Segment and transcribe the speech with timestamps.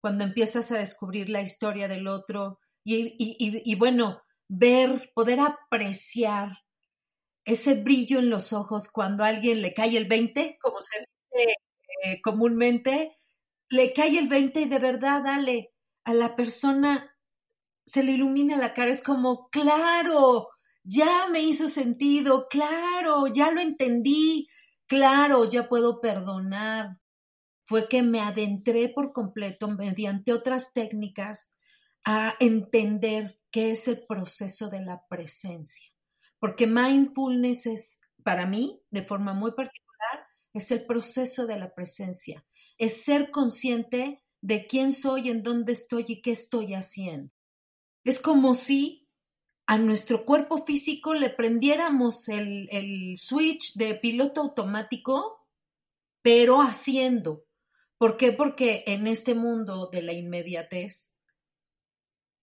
[0.00, 6.58] cuando empiezas a descubrir la historia del otro y, bueno, ver, poder apreciar
[7.44, 11.54] ese brillo en los ojos cuando a alguien le cae el 20, como se dice
[12.04, 13.18] eh, comúnmente,
[13.70, 15.72] le cae el 20 y de verdad, dale,
[16.04, 17.14] a la persona
[17.86, 20.48] se le ilumina la cara, es como, claro,
[20.84, 24.48] ya me hizo sentido, claro, ya lo entendí,
[24.86, 26.99] claro, ya puedo perdonar.
[27.70, 31.54] Fue que me adentré por completo mediante otras técnicas
[32.04, 35.88] a entender qué es el proceso de la presencia.
[36.40, 42.44] Porque mindfulness es, para mí, de forma muy particular, es el proceso de la presencia.
[42.76, 47.32] Es ser consciente de quién soy, en dónde estoy y qué estoy haciendo.
[48.02, 49.08] Es como si
[49.68, 55.46] a nuestro cuerpo físico le prendiéramos el, el switch de piloto automático,
[56.20, 57.44] pero haciendo.
[58.00, 58.32] ¿Por qué?
[58.32, 61.18] Porque en este mundo de la inmediatez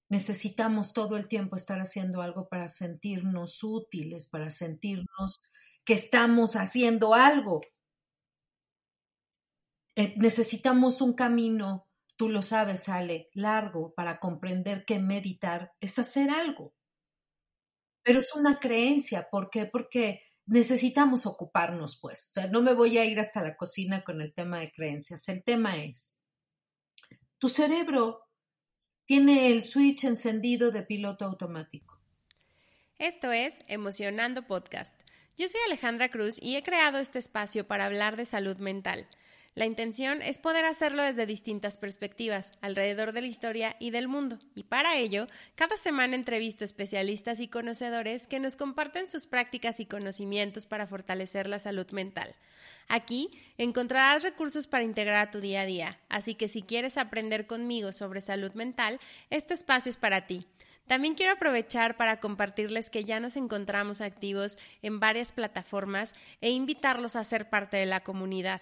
[0.08, 5.42] necesitamos todo el tiempo estar haciendo algo para sentirnos útiles, para sentirnos
[5.84, 7.62] que estamos haciendo algo.
[9.96, 16.30] Eh, necesitamos un camino, tú lo sabes, Ale, largo para comprender que meditar es hacer
[16.30, 16.76] algo.
[18.06, 19.66] Pero es una creencia, ¿por qué?
[19.66, 22.30] Porque necesitamos ocuparnos, pues.
[22.30, 25.30] O sea, no me voy a ir hasta la cocina con el tema de creencias.
[25.30, 26.22] El tema es,
[27.38, 28.28] tu cerebro
[29.06, 32.00] tiene el switch encendido de piloto automático.
[32.98, 35.00] Esto es Emocionando Podcast.
[35.38, 39.08] Yo soy Alejandra Cruz y he creado este espacio para hablar de salud mental.
[39.58, 44.38] La intención es poder hacerlo desde distintas perspectivas, alrededor de la historia y del mundo.
[44.54, 49.88] Y para ello, cada semana entrevisto especialistas y conocedores que nos comparten sus prácticas y
[49.88, 52.36] conocimientos para fortalecer la salud mental.
[52.88, 57.48] Aquí encontrarás recursos para integrar a tu día a día, así que si quieres aprender
[57.48, 59.00] conmigo sobre salud mental,
[59.32, 60.46] este espacio es para ti.
[60.86, 67.16] También quiero aprovechar para compartirles que ya nos encontramos activos en varias plataformas e invitarlos
[67.16, 68.62] a ser parte de la comunidad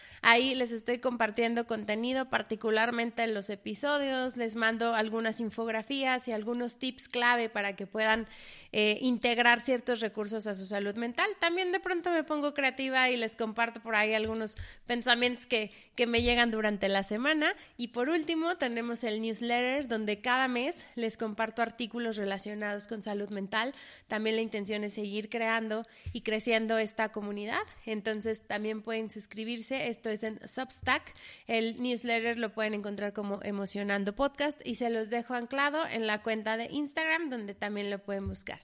[0.23, 6.77] Ahí les estoy compartiendo contenido, particularmente en los episodios, les mando algunas infografías y algunos
[6.77, 8.27] tips clave para que puedan
[8.71, 11.27] eh, integrar ciertos recursos a su salud mental.
[11.39, 15.71] También de pronto me pongo creativa y les comparto por ahí algunos pensamientos que,
[16.01, 17.53] que me llegan durante la semana.
[17.77, 23.29] Y por último, tenemos el newsletter donde cada mes les comparto artículos relacionados con salud
[23.29, 23.75] mental.
[24.07, 27.61] También la intención es seguir creando y creciendo esta comunidad.
[27.85, 29.89] Entonces también pueden suscribirse.
[29.89, 31.13] Esto es en Substack.
[31.45, 36.23] El newsletter lo pueden encontrar como Emocionando Podcast y se los dejo anclado en la
[36.23, 38.59] cuenta de Instagram donde también lo pueden buscar.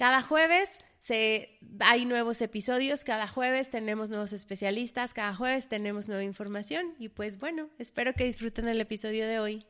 [0.00, 6.24] Cada jueves se, hay nuevos episodios, cada jueves tenemos nuevos especialistas, cada jueves tenemos nueva
[6.24, 9.66] información y pues bueno, espero que disfruten el episodio de hoy.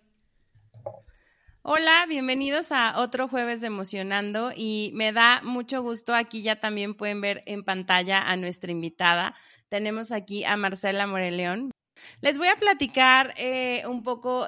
[1.62, 6.94] Hola, bienvenidos a otro jueves de Emocionando y me da mucho gusto, aquí ya también
[6.94, 9.34] pueden ver en pantalla a nuestra invitada.
[9.68, 11.72] Tenemos aquí a Marcela Moreleón.
[12.20, 14.46] Les voy a platicar eh, un poco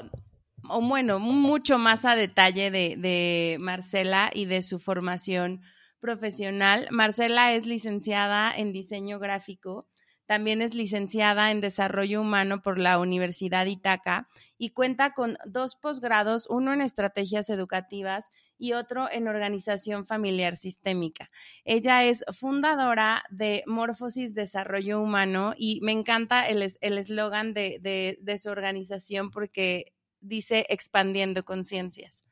[0.69, 5.63] o bueno, mucho más a detalle de, Marcela y de su formación
[6.01, 6.89] profesional.
[6.91, 9.89] Marcela es licenciada en diseño gráfico,
[10.27, 16.47] también es licenciada en desarrollo humano por la Universidad Itaca y cuenta con dos posgrados,
[16.49, 21.29] uno en estrategias educativas y otro en organización familiar sistémica.
[21.65, 28.39] Ella es fundadora de Morfosis Desarrollo Humano y me encanta el eslogan de, de, de
[28.39, 29.93] su organización porque
[30.23, 32.25] dice expandiendo conciencias.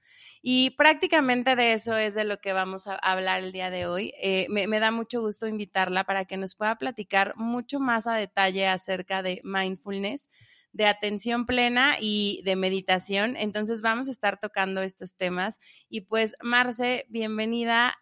[0.43, 4.15] Y prácticamente de eso es de lo que vamos a hablar el día de hoy.
[4.23, 8.15] Eh, me, me, da mucho gusto invitarla para que nos pueda platicar mucho más a
[8.15, 10.31] detalle acerca de mindfulness,
[10.73, 13.37] de atención plena y de meditación.
[13.37, 15.61] Entonces vamos a estar tocando estos temas.
[15.91, 17.95] Y pues, Marce, bienvenida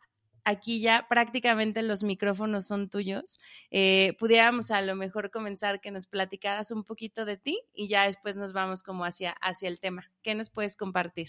[0.48, 3.38] aquí ya prácticamente los micrófonos son tuyos.
[3.70, 8.06] Eh, pudiéramos a lo mejor comenzar que nos platicaras un poquito de ti y ya
[8.06, 10.10] después nos vamos como hacia, hacia el tema.
[10.22, 11.28] ¿Qué nos puedes compartir?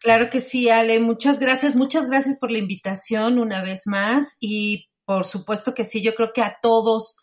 [0.00, 1.00] Claro que sí, Ale.
[1.00, 6.02] Muchas gracias, muchas gracias por la invitación una vez más y por supuesto que sí,
[6.02, 7.16] yo creo que a todos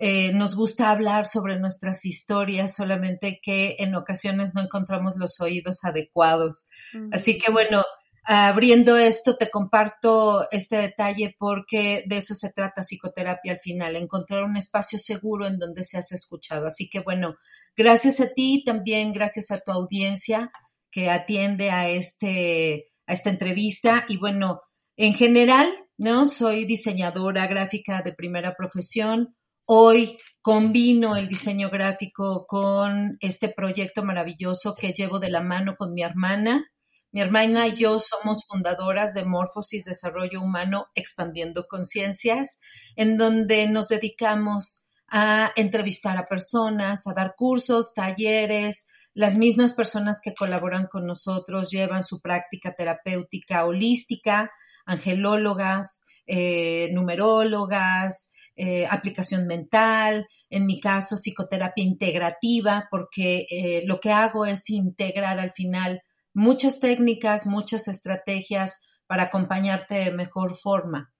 [0.00, 5.84] eh, nos gusta hablar sobre nuestras historias, solamente que en ocasiones no encontramos los oídos
[5.84, 6.68] adecuados.
[7.12, 7.82] Así que bueno,
[8.30, 14.44] abriendo esto, te comparto este detalle porque de eso se trata psicoterapia al final, encontrar
[14.44, 16.66] un espacio seguro en donde seas escuchado.
[16.66, 17.36] Así que bueno,
[17.74, 20.50] gracias a ti, también gracias a tu audiencia
[20.90, 24.04] que atiende a, este, a esta entrevista.
[24.10, 24.60] Y bueno,
[24.96, 25.66] en general,
[25.96, 26.26] ¿no?
[26.26, 29.36] Soy diseñadora gráfica de primera profesión.
[29.64, 35.92] Hoy combino el diseño gráfico con este proyecto maravilloso que llevo de la mano con
[35.92, 36.66] mi hermana.
[37.10, 42.60] Mi hermana y yo somos fundadoras de Morfosis Desarrollo Humano Expandiendo Conciencias,
[42.96, 50.20] en donde nos dedicamos a entrevistar a personas, a dar cursos, talleres, las mismas personas
[50.22, 54.50] que colaboran con nosotros llevan su práctica terapéutica holística,
[54.84, 64.12] angelólogas, eh, numerólogas, eh, aplicación mental, en mi caso psicoterapia integrativa, porque eh, lo que
[64.12, 66.02] hago es integrar al final
[66.34, 71.12] muchas técnicas, muchas estrategias para acompañarte de mejor forma.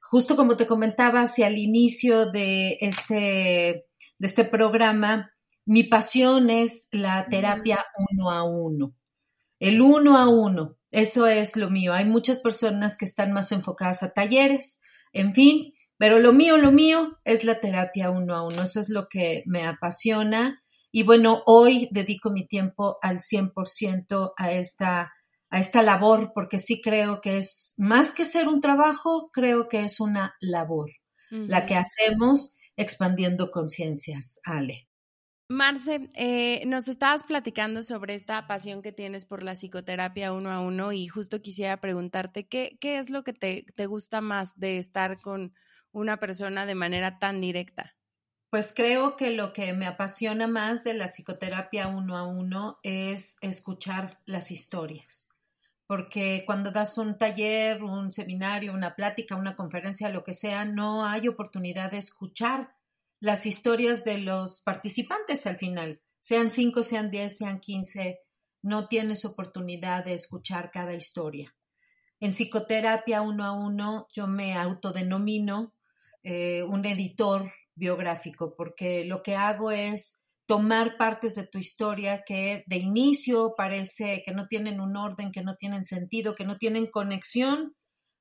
[0.00, 3.86] Justo como te comentaba hacia el inicio de este,
[4.18, 5.32] de este programa,
[5.64, 8.94] mi pasión es la terapia uno a uno.
[9.58, 11.92] El uno a uno, eso es lo mío.
[11.92, 14.80] Hay muchas personas que están más enfocadas a talleres,
[15.12, 18.62] en fin, pero lo mío, lo mío es la terapia uno a uno.
[18.62, 20.62] Eso es lo que me apasiona.
[20.96, 25.12] Y bueno, hoy dedico mi tiempo al 100% a esta,
[25.50, 29.84] a esta labor, porque sí creo que es más que ser un trabajo, creo que
[29.84, 30.88] es una labor,
[31.28, 34.88] la que hacemos expandiendo conciencias, Ale.
[35.50, 40.60] Marce, eh, nos estabas platicando sobre esta pasión que tienes por la psicoterapia uno a
[40.60, 44.78] uno y justo quisiera preguntarte qué, qué es lo que te, te gusta más de
[44.78, 45.52] estar con
[45.92, 47.95] una persona de manera tan directa.
[48.56, 53.36] Pues creo que lo que me apasiona más de la psicoterapia uno a uno es
[53.42, 55.28] escuchar las historias,
[55.86, 61.04] porque cuando das un taller, un seminario, una plática, una conferencia, lo que sea, no
[61.04, 62.74] hay oportunidad de escuchar
[63.20, 68.20] las historias de los participantes al final, sean cinco, sean diez, sean quince,
[68.62, 71.54] no tienes oportunidad de escuchar cada historia.
[72.20, 75.74] En psicoterapia uno a uno yo me autodenomino
[76.22, 82.64] eh, un editor biográfico porque lo que hago es tomar partes de tu historia que
[82.66, 86.86] de inicio parece que no tienen un orden, que no tienen sentido, que no tienen
[86.86, 87.76] conexión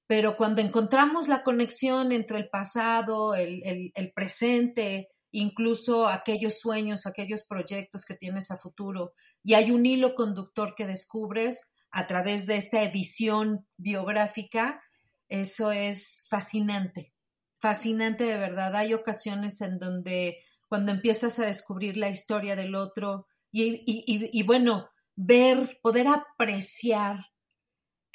[0.08, 8.06] pero cuando encontramos la conexión entre el pasado, el, presente, incluso aquellos sueños, aquellos proyectos
[8.06, 9.14] que tienes a futuro,
[9.44, 14.80] y hay un hilo conductor que descubres a través de esta edición biográfica,
[15.28, 17.15] eso es fascinante,
[17.58, 18.76] fascinante de verdad.
[18.76, 20.38] Hay ocasiones en donde
[20.68, 27.28] cuando empiezas a descubrir la historia del otro y, y bueno, ver, poder apreciar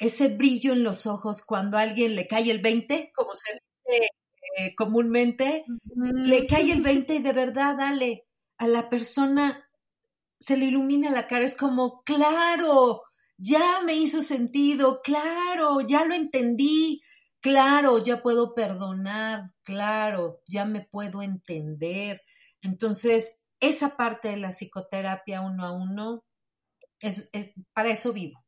[0.01, 4.09] ese brillo en los ojos cuando a alguien le cae el 20, como se dice
[4.57, 5.63] eh, comúnmente,
[5.95, 8.25] le cae el 20 y de verdad, dale,
[8.57, 9.69] a la persona
[10.39, 13.03] se le ilumina la cara, es como, claro,
[13.37, 17.03] ya me hizo sentido, claro, ya lo entendí,
[17.41, 22.21] claro, ya puedo perdonar, claro, ya me puedo entender.
[22.61, 26.23] Entonces, esa parte de la psicoterapia uno a uno,
[26.99, 27.29] es
[27.73, 28.41] para eso vivo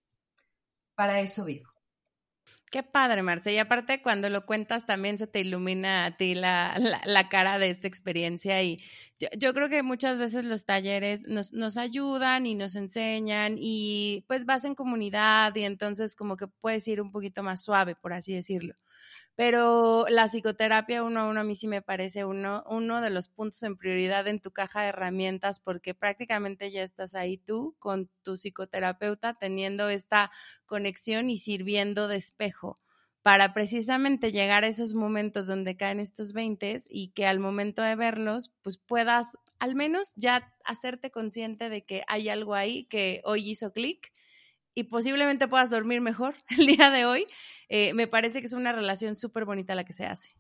[0.96, 1.73] para eso vivo.
[2.74, 3.54] Qué padre, Marce.
[3.54, 6.76] Y aparte, cuando lo cuentas, también se te ilumina a ti la,
[7.06, 8.64] la, cara de esta experiencia.
[8.64, 8.84] Y
[9.38, 14.46] yo, creo que muchas veces los talleres nos, nos, ayudan y nos enseñan y pues
[14.46, 18.34] vas en comunidad y entonces como que puedes ir un poquito más suave, por así
[18.34, 18.74] decirlo.
[19.36, 23.30] Pero la psicoterapia uno a uno a mí sí me parece uno, uno de los
[23.30, 28.10] puntos en prioridad en tu caja de herramientas porque prácticamente ya estás ahí tú con
[28.24, 30.32] tu psicoterapeuta teniendo esta
[30.68, 32.76] conexión y sirviendo de espejo
[33.24, 37.96] para precisamente llegar a esos momentos donde caen estos 20 y que al momento de
[37.96, 43.50] verlos, pues puedas al menos ya hacerte consciente de que hay algo ahí que hoy
[43.50, 44.12] hizo clic
[44.76, 47.26] y posiblemente puedas dormir mejor el día de hoy
[47.76, 50.36] eh, me parece que es una relación súper bonita la que se hace.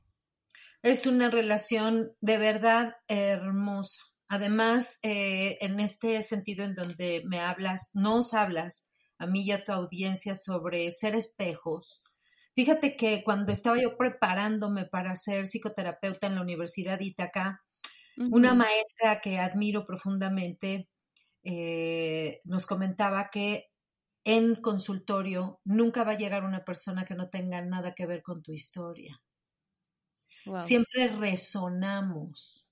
[0.83, 3.99] Es una relación de verdad hermosa.
[4.27, 9.65] Además, eh, en este sentido en donde me hablas, nos hablas a mí y a
[9.65, 12.03] tu audiencia sobre ser espejos,
[12.55, 17.63] Fíjate que cuando estaba yo preparándome para ser psicoterapeuta en la Universidad de Itaca,
[18.29, 20.87] una maestra que admiro profundamente
[21.43, 23.72] eh, nos comentaba que
[24.23, 28.41] en consultorio nunca va a llegar una persona que no tenga nada que ver con
[28.41, 29.21] tu historia.
[30.59, 32.67] Siempre resonamos.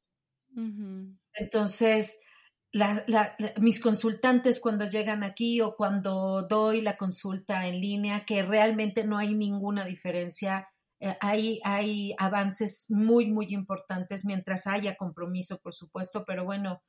[1.33, 2.19] Entonces,
[3.59, 9.17] mis consultantes cuando llegan aquí o cuando doy la consulta en línea, que realmente no
[9.17, 10.67] hay ninguna diferencia,
[10.99, 16.81] eh, hay, hay avances muy, muy importantes mientras haya compromiso, por supuesto, pero bueno,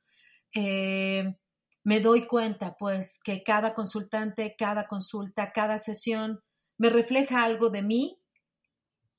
[0.53, 1.35] eh,
[1.83, 6.41] me doy cuenta pues que cada consultante, cada consulta, cada sesión
[6.77, 8.19] me refleja algo de mí,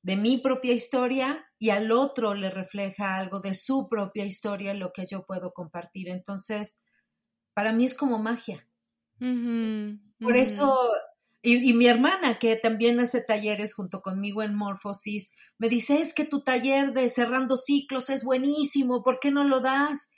[0.02, 4.92] de mi propia historia y al otro le refleja algo de su propia historia, lo
[4.92, 6.08] que yo puedo compartir.
[6.08, 6.84] Entonces,
[7.54, 8.68] para mí es como magia.
[10.20, 10.92] Por eso,
[11.40, 16.24] y, mi hermana, que también hace talleres junto conmigo en Morphosis, me dice, es que
[16.24, 20.12] tu taller de cerrando ciclos es buenísimo, ¿por qué no lo das?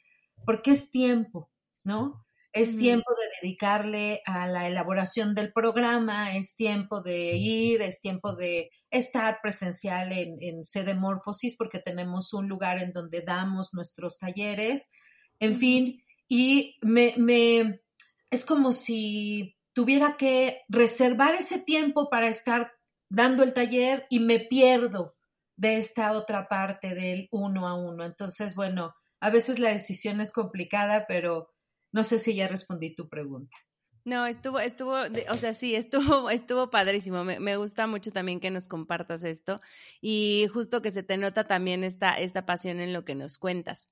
[0.44, 1.50] Porque es tiempo,
[1.84, 2.25] ¿no?
[2.56, 8.34] Es tiempo de dedicarle a la elaboración del programa, es tiempo de ir, es tiempo
[8.34, 14.16] de estar presencial en, en sede Morphosis porque tenemos un lugar en donde damos nuestros
[14.16, 14.90] talleres,
[15.38, 17.82] en fin, y me, me,
[18.30, 22.72] es como si tuviera que reservar ese tiempo para estar
[23.10, 25.14] dando el taller y me pierdo
[25.56, 28.04] de esta otra parte del uno a uno.
[28.04, 31.50] Entonces, bueno, a veces la decisión es complicada, pero
[31.96, 33.56] no sé si ya respondí tu pregunta.
[34.04, 34.96] No, estuvo, estuvo,
[35.30, 37.24] o sea, sí, estuvo, estuvo padrísimo.
[37.24, 39.58] Me, me, gusta mucho también que nos compartas esto
[40.02, 43.88] y justo que se te nota también esta, esta pasión en lo que nos cuentas.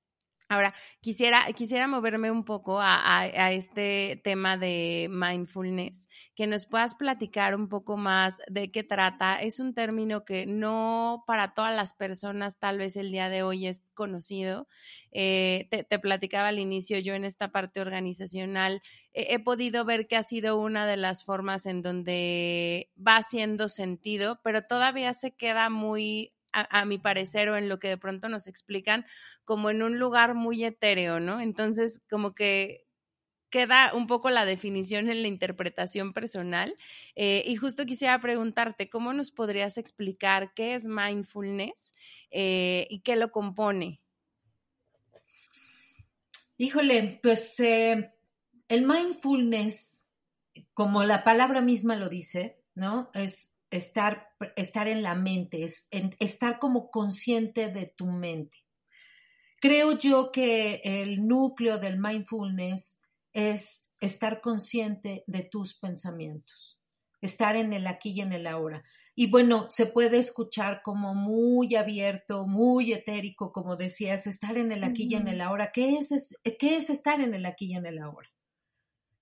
[0.49, 7.55] Ahora, quisiera, quisiera moverme un poco a, este tema de mindfulness, que nos puedas platicar
[7.55, 9.41] un poco más de qué trata.
[9.41, 13.67] Es un término que no para todas las personas tal vez el día de hoy
[13.67, 14.69] es conocido.
[15.13, 18.83] Eh, te, platicaba al inicio, yo en esta parte organizacional
[19.15, 24.41] he podido ver que ha sido una de las formas en donde va haciendo sentido,
[24.43, 28.47] pero todavía se queda muy a, mi parecer, o en lo que de pronto nos
[28.47, 29.05] explican,
[29.45, 31.41] como en un lugar muy etéreo, ¿no?
[31.41, 32.85] Entonces, como que
[33.55, 36.77] queda un poco la definición en la interpretación personal.
[37.15, 41.93] Eh, y justo quisiera preguntarte, ¿cómo nos podrías explicar qué es mindfulness
[42.33, 44.01] eh, y qué lo compone?
[46.57, 48.13] Híjole, pues eh,
[48.69, 50.09] el mindfulness,
[50.73, 53.13] como la palabra misma lo dice, ¿no?
[53.15, 55.89] Es estar, estar en la mente, es,
[56.19, 58.59] estar como consciente de tu mente.
[59.61, 63.01] Creo yo que el núcleo del mindfulness
[63.33, 66.79] es estar consciente de tus pensamientos,
[67.21, 68.85] estar en el aquí y en el ahora.
[69.17, 74.85] Y bueno, se puede escuchar como muy abierto, muy etérico, como decías, estar en el
[74.85, 75.71] aquí y en el ahora.
[75.73, 78.29] ¿Qué es, ¿Qué es estar en el aquí y en el ahora?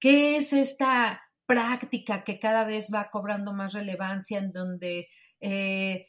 [0.00, 5.08] ¿Qué es esta práctica que cada vez va cobrando más relevancia, en donde
[5.40, 6.06] eh,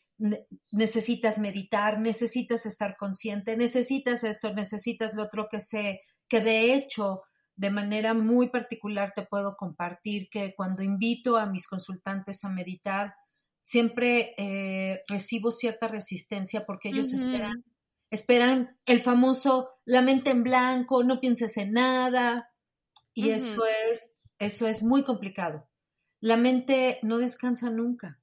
[0.72, 7.24] necesitas meditar, necesitas estar consciente, necesitas esto, necesitas lo otro que sé, que de hecho
[7.56, 13.14] de manera muy particular te puedo compartir que cuando invito a mis consultantes a meditar,
[13.64, 17.66] siempre eh, recibo cierta resistencia porque ellos esperan,
[18.10, 22.50] esperan el famoso la mente en blanco, no pienses en nada,
[23.14, 25.70] y eso es eso es muy complicado.
[26.20, 28.20] La mente no descansa nunca.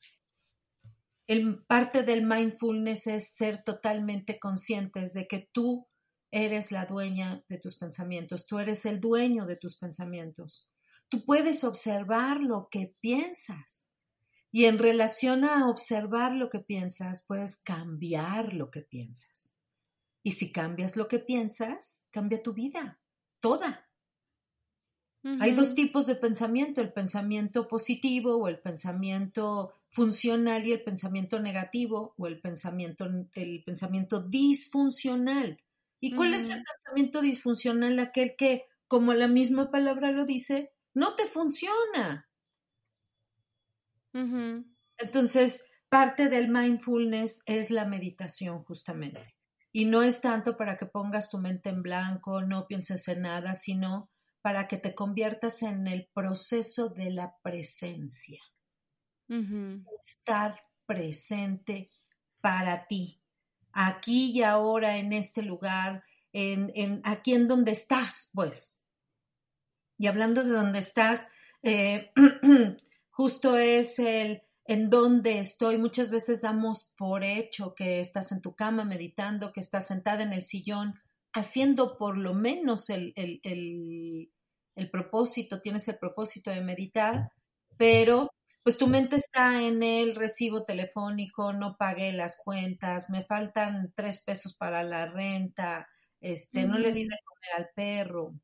[1.26, 5.86] El, parte del mindfulness es ser totalmente conscientes de que tú
[6.30, 10.68] eres la dueña de tus pensamientos, tú eres el dueño de tus pensamientos.
[11.08, 13.90] Tú puedes observar lo que piensas
[14.52, 19.56] y en relación a observar lo que piensas, puedes cambiar lo que piensas.
[20.22, 23.00] Y si cambias lo que piensas, cambia tu vida,
[23.40, 23.89] toda.
[25.38, 31.40] Hay dos tipos de pensamiento, el pensamiento positivo o el pensamiento funcional y el pensamiento
[31.40, 35.60] negativo o el pensamiento, el pensamiento disfuncional.
[36.00, 37.98] ¿Y cuál es el pensamiento disfuncional?
[37.98, 42.28] Aquel que, como la misma palabra lo dice, no te funciona.
[44.96, 49.34] Entonces, parte del mindfulness es la meditación justamente.
[49.70, 53.54] Y no es tanto para que pongas tu mente en blanco, no pienses en nada,
[53.54, 54.08] sino
[54.42, 58.40] para que te conviertas en el proceso de la presencia.
[60.04, 61.90] Estar presente
[62.40, 63.22] para ti,
[63.72, 68.84] aquí y ahora, en este lugar, en, en, aquí en donde estás, pues.
[69.98, 71.28] Y hablando de donde estás,
[71.62, 72.12] eh,
[73.10, 75.78] justo es el, en dónde estoy.
[75.78, 80.32] Muchas veces damos por hecho que estás en tu cama meditando, que estás sentada en
[80.32, 80.94] el sillón,
[81.32, 87.30] haciendo por lo menos el, el, propósito, tienes el propósito de meditar,
[87.76, 88.30] pero
[88.62, 94.22] pues tu mente está en el recibo telefónico, no pagué las cuentas, me faltan tres
[94.24, 95.88] pesos para la renta,
[96.20, 98.34] este, no le di de comer al perro.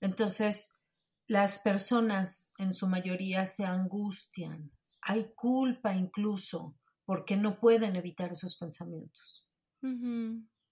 [0.00, 0.78] Entonces,
[1.26, 4.70] las personas en su mayoría se angustian,
[5.02, 9.46] hay culpa incluso porque no pueden evitar esos pensamientos.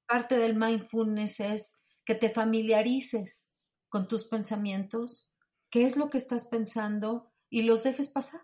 [0.07, 3.55] Parte del mindfulness es que te familiarices
[3.89, 5.31] con tus pensamientos,
[5.71, 8.43] qué es lo que estás pensando y los dejes pasar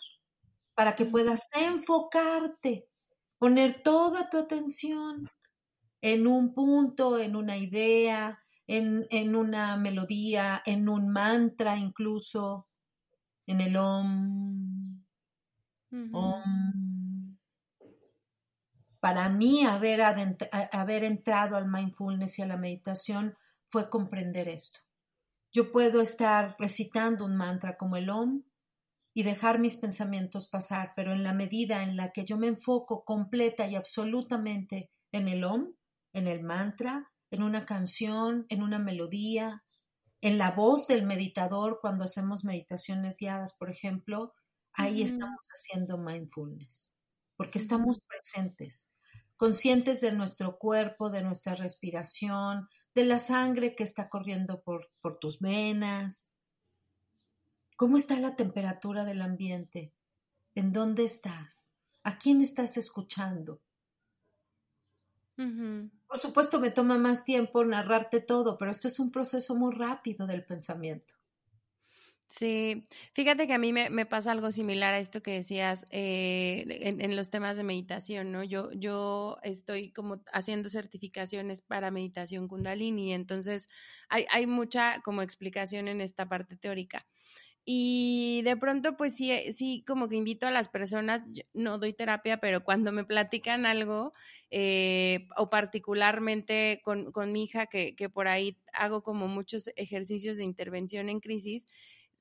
[0.75, 2.89] para que puedas enfocarte,
[3.39, 5.29] poner toda tu atención
[6.01, 12.69] en un punto, en una idea, en, en una melodía, en un mantra incluso,
[13.47, 15.05] en el om,
[19.03, 23.37] para mí, haber, haber entrado al mindfulness y a la meditación
[23.69, 24.79] fue comprender esto.
[25.51, 28.45] Yo puedo estar recitando un mantra como el Om
[29.13, 33.05] y dejar mis pensamientos pasar, pero en la medida en la que yo me enfoco
[33.05, 35.75] completa y absolutamente en el Om,
[36.13, 39.65] en el mantra, en una canción, en una melodía,
[40.21, 44.33] en la voz del meditador cuando hacemos meditaciones guiadas, por ejemplo,
[44.75, 46.95] ahí estamos haciendo mindfulness,
[47.37, 48.92] porque estamos presentes,
[49.43, 55.19] conscientes de nuestro cuerpo, de nuestra respiración, de la sangre que está corriendo por, por
[55.19, 56.31] tus venas.
[57.77, 59.93] ¿Cómo está la temperatura del ambiente?
[60.55, 61.73] ¿En dónde estás?
[62.05, 63.61] ¿A quién estás escuchando?
[66.07, 70.29] Por supuesto, me toma más tiempo narrarte todo, pero esto es un proceso muy rápido
[70.29, 71.15] del pensamiento.
[72.33, 77.15] Sí, fíjate que a mí me, pasa algo similar a esto que decías eh, en,
[77.15, 78.43] los temas de meditación, ¿no?
[78.43, 83.69] Yo, yo estoy como haciendo certificaciones para meditación kundalini, entonces
[84.09, 87.05] hay, hay mucha como explicación en esta parte teórica.
[87.65, 92.39] Y de pronto, pues sí, sí, como que invito a las personas, no doy terapia,
[92.39, 94.13] pero cuando me platican algo,
[94.51, 100.39] eh, o particularmente con, con mi hija, que, que por ahí hago como muchos ejercicios
[100.39, 101.69] de intervención en crisis,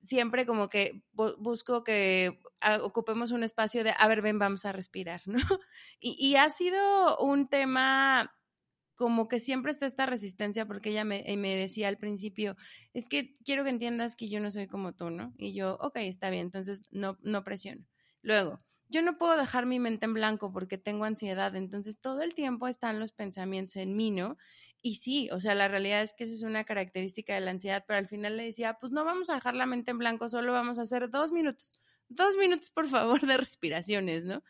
[0.03, 4.71] siempre como que busco que ah, ocupemos un espacio de, a ver, ven, vamos a
[4.71, 5.39] respirar, ¿no?
[5.99, 8.33] Y, ha sido un tema
[8.95, 12.55] como que siempre está esta resistencia porque ella me, me, decía al principio,
[12.93, 15.33] es que quiero que entiendas que yo no soy como tú, ¿no?
[15.37, 17.85] Y yo, ok, está bien, entonces no, no presiono.
[18.21, 18.59] Luego,
[18.89, 22.67] yo no puedo dejar mi mente en blanco porque tengo ansiedad, entonces todo el tiempo
[22.67, 24.37] están los pensamientos en mí, ¿no?
[24.81, 27.83] Y sí, o sea, la realidad es que esa es una característica de la ansiedad,
[27.87, 30.53] pero al final le decía, pues no vamos a dejar la mente en blanco, solo
[30.53, 34.43] vamos a hacer dos minutos, dos minutos por favor de respiraciones, ¿no?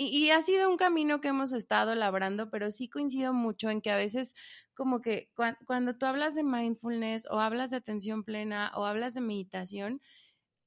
[0.00, 3.90] Y, ha sido un camino que hemos estado labrando, pero sí coincido mucho en que
[3.90, 4.34] a veces
[4.74, 5.28] como que
[5.66, 10.00] cuando tú hablas de mindfulness o hablas de atención plena o hablas de meditación,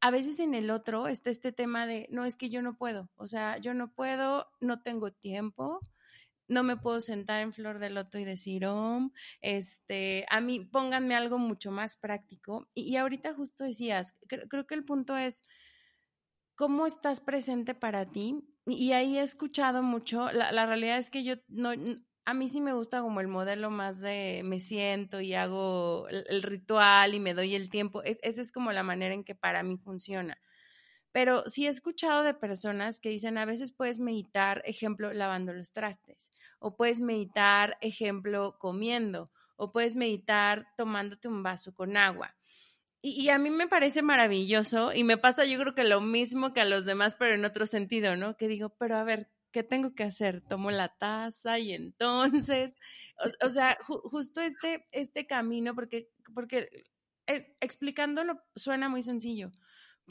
[0.01, 3.09] a veces en el otro está este tema de, no, es que yo no puedo,
[3.15, 5.79] o sea, yo no puedo, no tengo tiempo,
[6.51, 9.11] no me puedo sentar en flor de loto y decir, oh,
[9.41, 12.67] este, a mí pónganme algo mucho más práctico.
[12.73, 15.43] Y, ahorita justo decías, creo, que el punto es
[16.55, 18.43] cómo estás presente para ti.
[18.65, 21.71] Y, ahí he escuchado mucho, la, la, realidad es que yo no,
[22.25, 26.41] a mí sí me gusta como el modelo más de me siento y hago el,
[26.43, 28.03] ritual y me doy el tiempo.
[28.03, 30.37] Es, esa es como la manera en que para mí funciona.
[31.11, 35.73] Pero sí he escuchado de personas que dicen, a veces puedes meditar, ejemplo, lavando los
[35.73, 42.33] trastes, o puedes meditar, ejemplo, comiendo, o puedes meditar tomándote un vaso con agua.
[43.01, 46.61] Y, a mí me parece maravilloso y me pasa yo creo que lo mismo que
[46.61, 48.37] a los demás, pero en otro sentido, ¿no?
[48.37, 50.41] Que digo, pero a ver, ¿qué tengo que hacer?
[50.41, 52.75] Tomo la taza y entonces,
[53.43, 56.85] o, sea, justo este, este camino, porque, porque
[57.25, 59.51] eh, explicándolo suena muy sencillo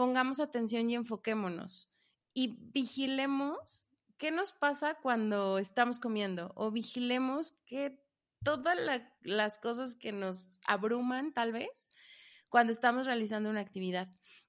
[0.00, 1.86] pongamos atención y enfoquémonos
[2.32, 3.86] y vigilemos
[4.20, 7.98] qué nos pasa cuando estamos comiendo o vigilemos que
[8.44, 8.76] todas
[9.22, 11.90] las cosas que nos abruman tal vez
[12.50, 14.08] cuando estamos realizando una actividad.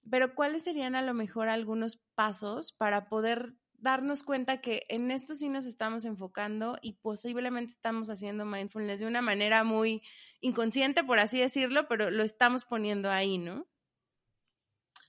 [0.10, 5.36] Pero ¿cuáles serían a lo mejor algunos pasos para poder darnos cuenta que en esto
[5.36, 10.04] sí nos estamos enfocando y posiblemente estamos haciendo mindfulness de una manera muy
[10.42, 13.68] inconsciente, por así decirlo, pero lo estamos poniendo ahí, ¿no?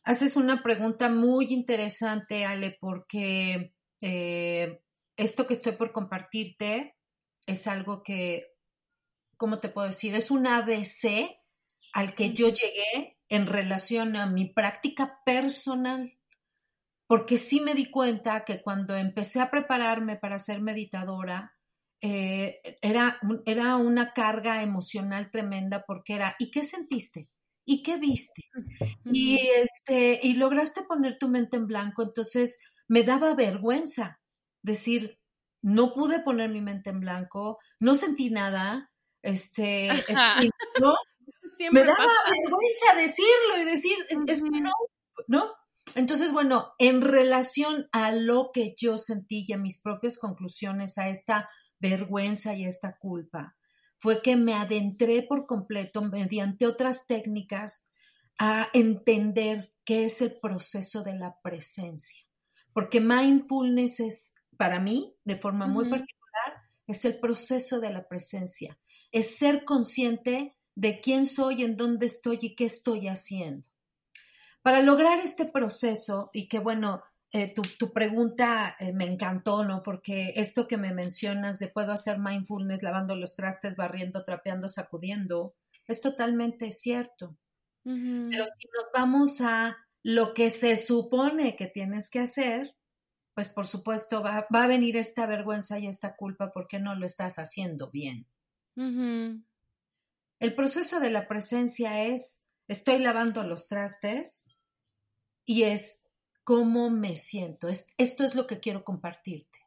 [0.05, 4.83] Haces una pregunta muy interesante, Ale, porque eh,
[5.17, 6.97] esto que estoy por compartirte
[7.47, 8.55] es algo que,
[9.39, 10.15] ¿cómo te puedo decir?
[10.15, 11.39] Es un ABC
[11.95, 16.19] al que yo llegué en relación a mi práctica personal.
[17.07, 21.55] porque sí me di cuenta que cuando empecé a prepararme para ser meditadora,
[22.01, 27.29] eh, era, era una carga emocional tremenda porque era, ¿y qué sentiste?
[27.67, 28.43] ¿Y qué viste?
[29.05, 32.59] Y, este, y lograste poner tu mente en blanco, entonces
[32.93, 34.21] me daba vergüenza
[34.61, 35.19] decir,
[35.63, 39.89] no pude poner mi mente en blanco, no sentí nada, este,
[40.79, 40.95] ¿no?
[41.73, 43.97] me daba vergüenza decirlo y decir,
[44.29, 44.73] es, que no,
[45.27, 45.55] ¿no?
[45.95, 51.09] Entonces, bueno, en relación a lo que yo sentí y a mis propias conclusiones, a
[51.09, 53.57] esta vergüenza y a esta culpa,
[53.97, 57.89] fue que me adentré por completo mediante otras técnicas
[58.39, 62.23] a entender qué es el proceso de la presencia.
[62.73, 68.79] Porque mindfulness es, para mí, de forma muy particular, es el proceso de la presencia.
[69.11, 73.69] Es ser consciente de quién soy, en dónde estoy y qué estoy haciendo.
[74.63, 77.03] Para lograr este proceso, y que bueno,
[77.35, 79.83] eh, tu, pregunta eh, me encantó, ¿no?
[79.83, 85.55] Porque esto que me mencionas de puedo hacer mindfulness lavando los trastes, barriendo, trapeando, sacudiendo,
[85.89, 87.37] es totalmente cierto.
[87.85, 92.77] Pero si nos vamos a lo que se supone que tienes que hacer,
[93.35, 97.39] pues por supuesto va, a venir esta vergüenza y esta culpa porque no lo estás
[97.39, 98.27] haciendo bien.
[98.75, 104.57] El proceso de la presencia es, estoy lavando los trastes
[105.45, 106.09] y es
[106.45, 107.69] cómo me siento.
[107.69, 109.59] esto es lo que quiero compartirte.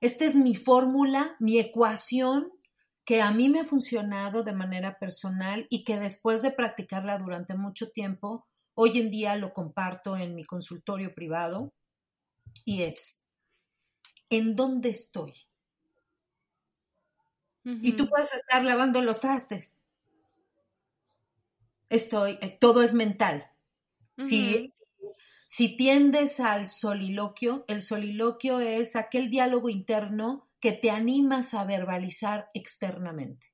[0.00, 2.50] Esta es mi fórmula, mi ecuación
[3.04, 7.54] que a mí me ha funcionado de manera personal y que después de practicarla durante
[7.54, 11.72] mucho tiempo, hoy en día lo comparto en mi consultorio privado
[12.64, 13.20] y es,
[14.30, 15.34] ¿en dónde estoy?
[17.62, 19.82] Y tú puedes estar lavando los trastes
[21.90, 23.46] estoy, eh, todo es mental.
[24.18, 24.72] si,
[25.46, 32.48] si tiendes al soliloquio, el soliloquio es aquel diálogo interno que te animas a verbalizar
[32.54, 33.52] externamente.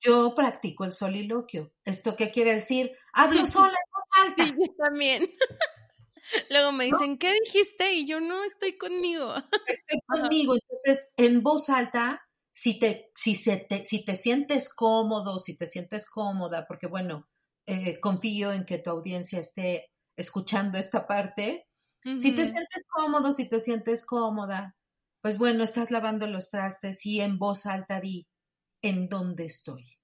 [0.00, 1.72] Yo practico el soliloquio.
[1.84, 2.92] ¿Esto qué quiere decir?
[3.12, 3.76] Hablo sola
[4.22, 4.44] alta.
[4.46, 5.30] Sí, yo también.
[6.50, 7.92] Luego me dicen, ¿qué dijiste?
[7.92, 9.34] Y yo no estoy conmigo.
[9.66, 10.54] Estoy conmigo.
[10.54, 15.66] Entonces, en voz alta si te, si, se te, si te sientes cómodo, si te
[15.66, 17.28] sientes cómoda, porque bueno,
[17.66, 21.66] eh, confío en que tu audiencia esté escuchando esta parte,
[22.16, 24.74] si te sientes cómodo, si te sientes cómoda,
[25.20, 28.26] pues bueno, estás lavando los trastes y en voz alta di,
[28.82, 29.98] ¿en dónde estoy?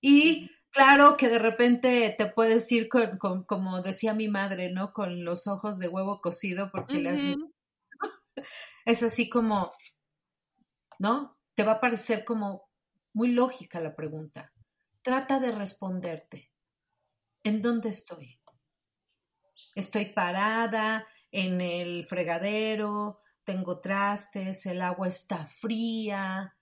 [0.00, 4.92] Y claro que de repente te puedes ir con, como decía mi madre, ¿no?
[4.92, 7.34] Con los ojos de huevo cocido, porque le
[8.84, 9.72] es así como,
[10.98, 11.38] ¿no?
[11.54, 12.68] Te va a parecer como
[13.12, 14.52] muy lógica la pregunta.
[15.02, 16.52] Trata de responderte.
[17.42, 18.40] ¿En dónde estoy?
[19.74, 26.56] Estoy parada en el fregadero, tengo trastes, el agua está fría,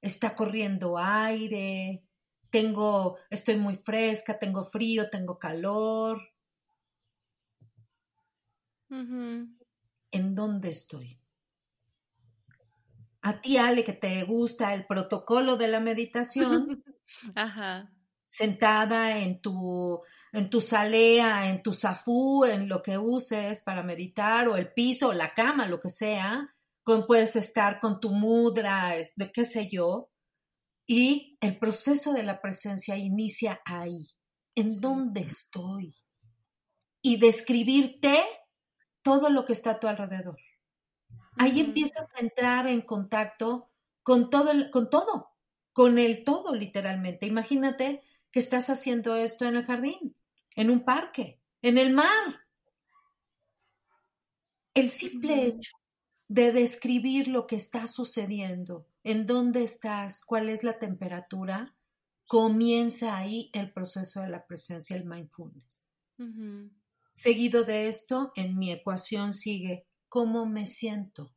[0.00, 2.04] está corriendo aire,
[2.52, 6.20] tengo, estoy muy fresca, tengo frío, tengo calor.
[10.12, 11.22] ¿En dónde estoy?
[13.22, 16.84] a ti, Ale, que te gusta el protocolo de la meditación,
[18.26, 24.48] sentada en tu, en tu salea, en tu zafú, en lo que uses para meditar,
[24.48, 28.94] o el piso, o la cama, lo que sea, con, puedes estar con tu mudra,
[29.16, 30.10] de qué sé yo,
[30.94, 34.08] y el proceso de la presencia inicia ahí.
[34.54, 35.94] ¿En dónde estoy?
[37.00, 38.22] Y describirte
[39.00, 40.36] todo lo que está a tu alrededor.
[41.38, 43.70] Ahí empiezas a entrar en contacto
[44.02, 45.30] con todo, con todo,
[45.72, 47.24] con el todo literalmente.
[47.24, 50.14] Imagínate que estás haciendo esto en el jardín,
[50.56, 52.44] en un parque, en el mar.
[54.74, 55.72] El simple hecho
[56.28, 61.76] de describir lo que está sucediendo, en dónde estás, cuál es la temperatura,
[62.26, 65.90] comienza ahí el proceso de la presencia, el mindfulness.
[67.12, 71.32] Seguido de esto, en mi ecuación sigue cómo me siento.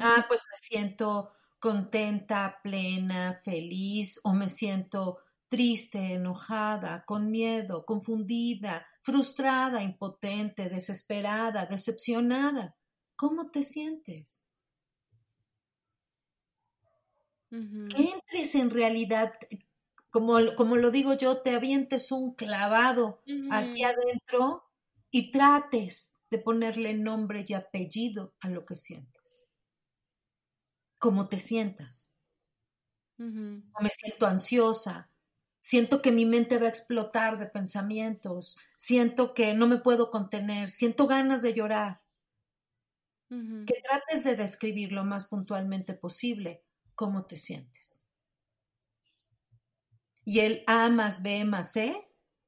[0.00, 8.86] Ah, pues me siento contenta, plena, feliz o me siento triste, enojada, con miedo, confundida,
[9.02, 12.76] frustrada, impotente, desesperada, decepcionada.
[13.16, 14.50] ¿Cómo te sientes?
[17.88, 19.32] Que entres en realidad,
[20.10, 24.64] como, como, lo digo yo, te avientes un clavado aquí adentro
[25.10, 29.48] y trates de ponerle nombre y apellido a lo que sientes.
[30.98, 32.16] Como te sientas.
[33.80, 35.10] Me siento ansiosa,
[35.58, 40.70] siento que mi mente va a explotar de pensamientos, siento que no me puedo contener,
[40.70, 42.05] siento ganas de llorar.
[43.28, 48.06] Que trates de describir lo más puntualmente posible cómo te sientes.
[50.24, 51.96] Y el A más B más C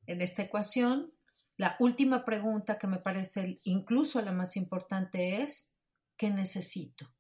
[0.07, 1.13] en esta ecuación,
[1.57, 5.77] la última pregunta que me parece incluso la más importante es,
[6.17, 7.13] ¿qué necesito?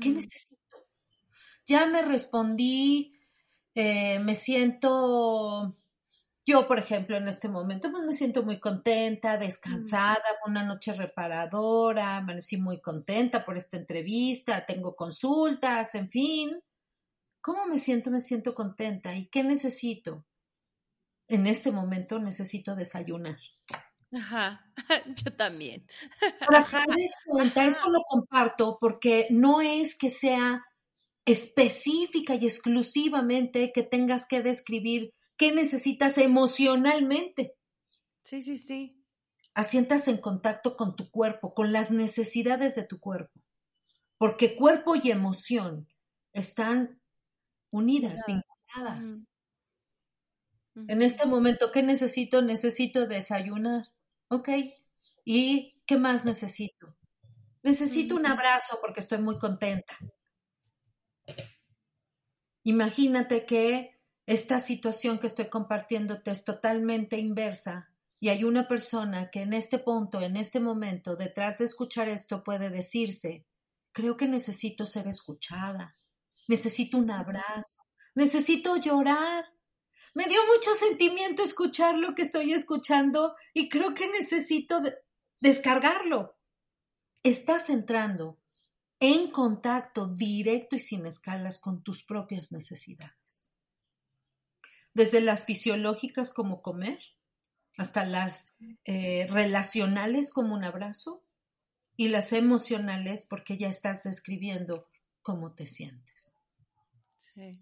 [0.00, 0.56] ¿Qué necesito?
[1.66, 3.14] Ya me respondí,
[3.74, 5.76] eh, me siento,
[6.44, 10.92] yo por ejemplo en este momento, pues me siento muy contenta, descansada, fue una noche
[10.92, 16.60] reparadora, amanecí muy contenta por esta entrevista, tengo consultas, en fin.
[17.40, 18.10] ¿Cómo me siento?
[18.10, 19.14] Me siento contenta.
[19.16, 20.24] ¿Y qué necesito?
[21.28, 23.38] En este momento necesito desayunar.
[24.12, 24.64] Ajá,
[25.24, 25.86] yo también.
[26.46, 30.64] Para que te des cuenta, esto lo comparto porque no es que sea
[31.24, 37.56] específica y exclusivamente que tengas que describir qué necesitas emocionalmente.
[38.22, 39.04] Sí, sí, sí.
[39.54, 43.42] Asientas en contacto con tu cuerpo, con las necesidades de tu cuerpo.
[44.18, 45.88] Porque cuerpo y emoción
[46.32, 47.02] están
[47.72, 49.26] unidas, vinculadas.
[50.76, 52.40] En este momento, ¿qué necesito?
[52.40, 53.88] Necesito desayunar.
[54.28, 54.48] Ok.
[55.24, 56.96] ¿Y qué más necesito?
[57.64, 59.98] Necesito un abrazo porque estoy muy contenta.
[62.62, 63.91] Imagínate que
[64.26, 69.80] esta situación que estoy compartiéndote es totalmente inversa y hay una persona que en este
[69.80, 73.44] punto, en este momento, detrás de escuchar esto puede decirse,
[73.90, 75.92] creo que necesito ser escuchada,
[76.46, 77.80] necesito un abrazo,
[78.14, 79.46] necesito llorar.
[80.14, 84.80] Me dio mucho sentimiento escuchar lo que estoy escuchando y creo que necesito
[85.40, 86.36] descargarlo.
[87.24, 88.38] Estás entrando
[89.00, 93.51] en contacto directo y sin escalas con tus propias necesidades.
[94.94, 96.98] Desde las fisiológicas como comer,
[97.76, 101.24] hasta las eh, relacionales como un abrazo
[101.96, 104.88] y las emocionales porque ya estás describiendo
[105.22, 106.44] cómo te sientes.
[107.18, 107.60] Sí.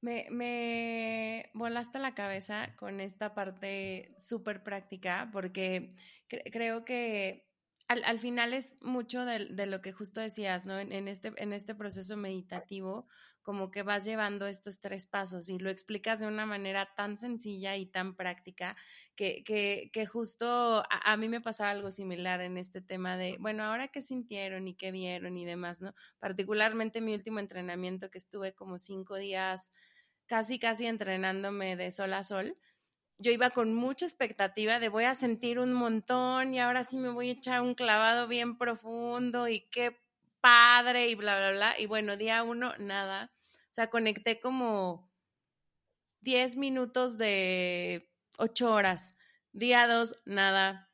[0.00, 5.96] Me, me volaste la cabeza con esta parte súper práctica porque
[6.28, 7.48] creo que
[7.88, 10.78] al, al, final es mucho de, de, lo que justo decías, ¿no?
[10.78, 13.06] En, este, en este proceso meditativo,
[13.42, 17.76] como que vas llevando estos tres pasos y lo explicas de una manera tan sencilla
[17.76, 18.74] y tan práctica
[19.16, 23.36] que, que, que justo a, a, mí me pasaba algo similar en este tema de,
[23.38, 25.94] bueno, ahora qué sintieron y qué vieron y demás, ¿no?
[26.18, 29.72] Particularmente mi último entrenamiento que estuve como cinco días
[30.26, 32.56] casi, casi entrenándome de sol a sol
[33.18, 37.10] yo iba con mucha expectativa de voy a sentir un montón y ahora sí me
[37.10, 40.00] voy a echar un clavado bien profundo y qué
[40.40, 41.80] padre y bla, bla, bla.
[41.80, 43.32] Y bueno, día uno, nada.
[43.70, 45.10] O sea, conecté como
[46.20, 49.14] 10 minutos de 8 horas.
[49.52, 50.90] Día dos, nada.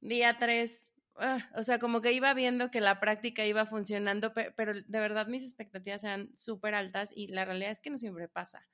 [0.00, 4.52] Día tres, uh, o sea, como que iba viendo que la práctica iba funcionando, pero,
[4.54, 8.28] pero de verdad mis expectativas eran súper altas y la realidad es que no siempre
[8.28, 8.66] pasa.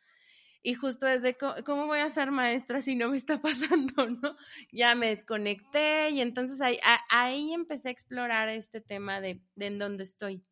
[0.62, 4.36] Y justo desde, ¿cómo voy a ser maestra si no me está pasando, no?
[4.72, 6.78] Ya me desconecté y entonces ahí,
[7.10, 10.44] ahí empecé a explorar este tema de, de en dónde estoy.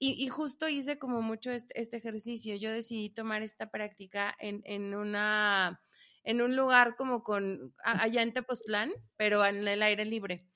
[0.00, 2.54] Y, y, justo hice como mucho este, este, ejercicio.
[2.54, 5.80] Yo decidí tomar esta práctica en, en, una,
[6.22, 10.46] en un lugar como con, allá en Tepoztlán, pero en el aire libre.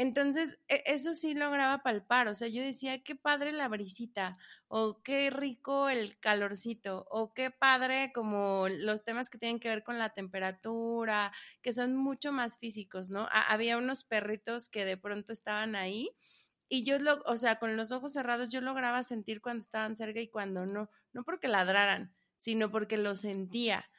[0.00, 5.02] Entonces, e, eso sí lograba palpar, o sea, yo decía, qué padre la brisita, o
[5.02, 9.98] qué rico el calorcito, o qué padre como los temas que tienen que ver con
[9.98, 13.28] la temperatura, que son mucho más físicos, ¿no?
[13.30, 16.16] había unos perritos que de pronto estaban ahí
[16.68, 20.20] y yo, lo, o sea, con los ojos cerrados yo lograba sentir cuando estaban cerca
[20.20, 23.90] y cuando no, no porque ladraran, sino porque lo sentía.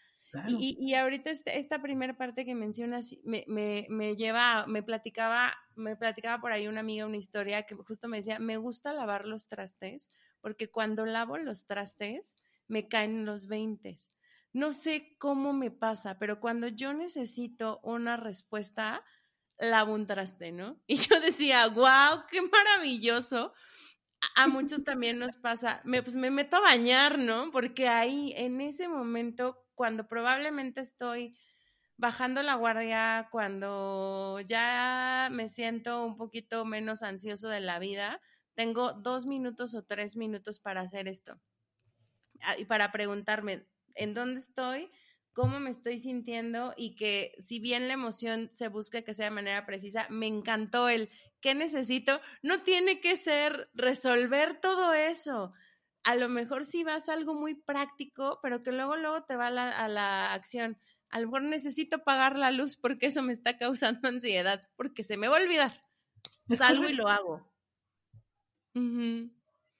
[0.48, 5.54] Y, y, ahorita este, esta primera parte que mencionas me, me, me, lleva, me platicaba,
[5.76, 9.26] me platicaba por ahí una amiga una historia que justo me decía, me gusta lavar
[9.26, 12.36] los trastes porque cuando lavo los trastes
[12.67, 14.12] me caen los veintes.
[14.54, 19.04] No sé cómo me pasa, pero cuando yo necesito una respuesta,
[19.58, 20.82] lavo un traste, ¿no?
[20.88, 23.54] Y yo decía, wow, qué maravilloso.
[24.36, 27.50] A muchos también nos pasa, me, pues me meto a bañar, ¿no?
[27.52, 31.38] Porque ahí, en ese momento, cuando probablemente estoy
[31.98, 38.22] bajando la guardia, cuando ya me siento un poquito menos ansioso de la vida,
[38.56, 41.40] tengo dos minutos o tres minutos para hacer esto.
[42.42, 44.90] Ah, y para preguntarme en dónde estoy,
[45.34, 49.36] cómo me estoy sintiendo y que si bien la emoción se busca que sea de
[49.36, 52.20] manera precisa, me encantó el qué necesito.
[52.42, 55.52] No tiene que ser resolver todo eso
[56.04, 59.48] a lo mejor sí vas a algo muy práctico, pero que luego, luego te va
[59.48, 60.78] a la, a la acción.
[61.10, 65.18] A lo mejor necesito pagar la luz porque eso me está causando ansiedad, porque se
[65.18, 65.84] me va a olvidar.
[66.50, 67.52] Salgo y lo hago.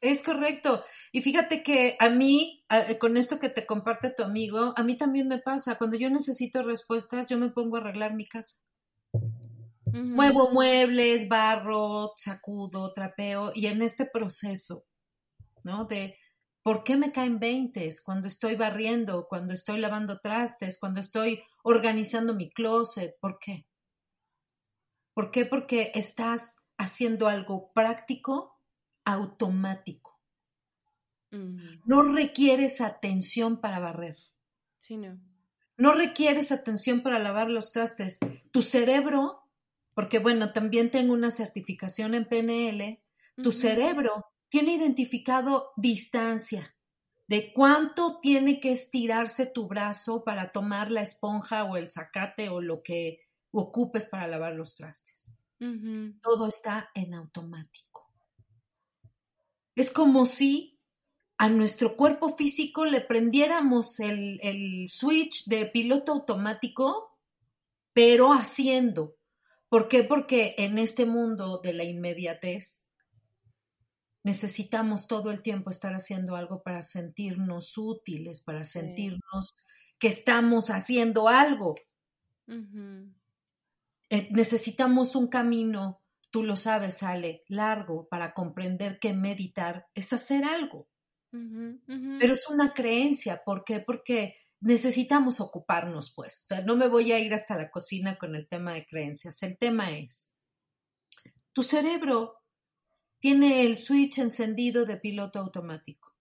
[0.02, 0.84] Es correcto.
[1.12, 2.66] Y fíjate que a mí,
[3.00, 5.78] con esto que te comparte tu amigo, a mí también me pasa.
[5.78, 8.62] Cuando yo necesito respuestas, yo me pongo a arreglar mi casa.
[9.94, 13.52] Muevo muebles, barro, sacudo, trapeo.
[13.54, 14.86] Y en este proceso,
[15.64, 15.86] ¿no?
[15.86, 16.18] De
[16.64, 22.36] por qué me caen veintes cuando estoy barriendo, cuando estoy lavando trastes, cuando estoy organizando
[22.36, 23.16] mi closet.
[23.20, 23.68] ¿Por qué?
[25.14, 25.46] ¿Por qué?
[25.46, 28.60] Porque estás haciendo algo práctico,
[29.06, 30.20] automático.
[31.86, 34.18] No requieres atención para barrer.
[34.80, 35.18] Sí, no.
[35.78, 38.20] No requieres atención para lavar los trastes.
[38.52, 39.44] Tu cerebro,
[39.94, 43.02] porque bueno, también tengo una certificación en PNL,
[43.42, 46.76] tu cerebro tiene identificado distancia
[47.26, 52.60] de cuánto tiene que estirarse tu brazo para tomar la esponja o el zacate o
[52.60, 55.38] lo que ocupes para lavar los trastes.
[56.22, 58.12] Todo está en automático.
[59.74, 60.82] Es como si
[61.38, 67.18] a nuestro cuerpo físico le prendiéramos el, el switch de piloto automático,
[67.94, 69.16] pero haciendo.
[69.70, 70.04] ¿Por qué?
[70.04, 72.91] Porque en este mundo de la inmediatez
[74.24, 79.56] necesitamos todo el tiempo estar haciendo algo para sentirnos útiles, para sentirnos
[80.00, 81.76] que estamos haciendo algo.
[84.10, 90.44] Eh, necesitamos un camino, tú lo sabes, Ale, largo para comprender que meditar es hacer
[90.44, 90.88] algo.
[91.32, 93.42] Pero es una creencia.
[93.46, 93.80] ¿Por qué?
[93.80, 96.44] Porque necesitamos ocuparnos, pues.
[96.44, 99.42] O sea, no me voy a ir hasta la cocina con el tema de creencias.
[99.44, 100.36] El tema es,
[101.54, 102.41] tu cerebro
[103.22, 106.14] tiene el switch encendido de piloto automático.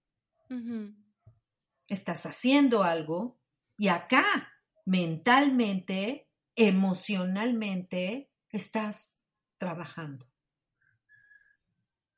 [1.88, 3.40] Estás haciendo algo
[3.78, 4.52] y acá,
[4.84, 9.22] mentalmente, emocionalmente estás
[9.56, 10.30] trabajando.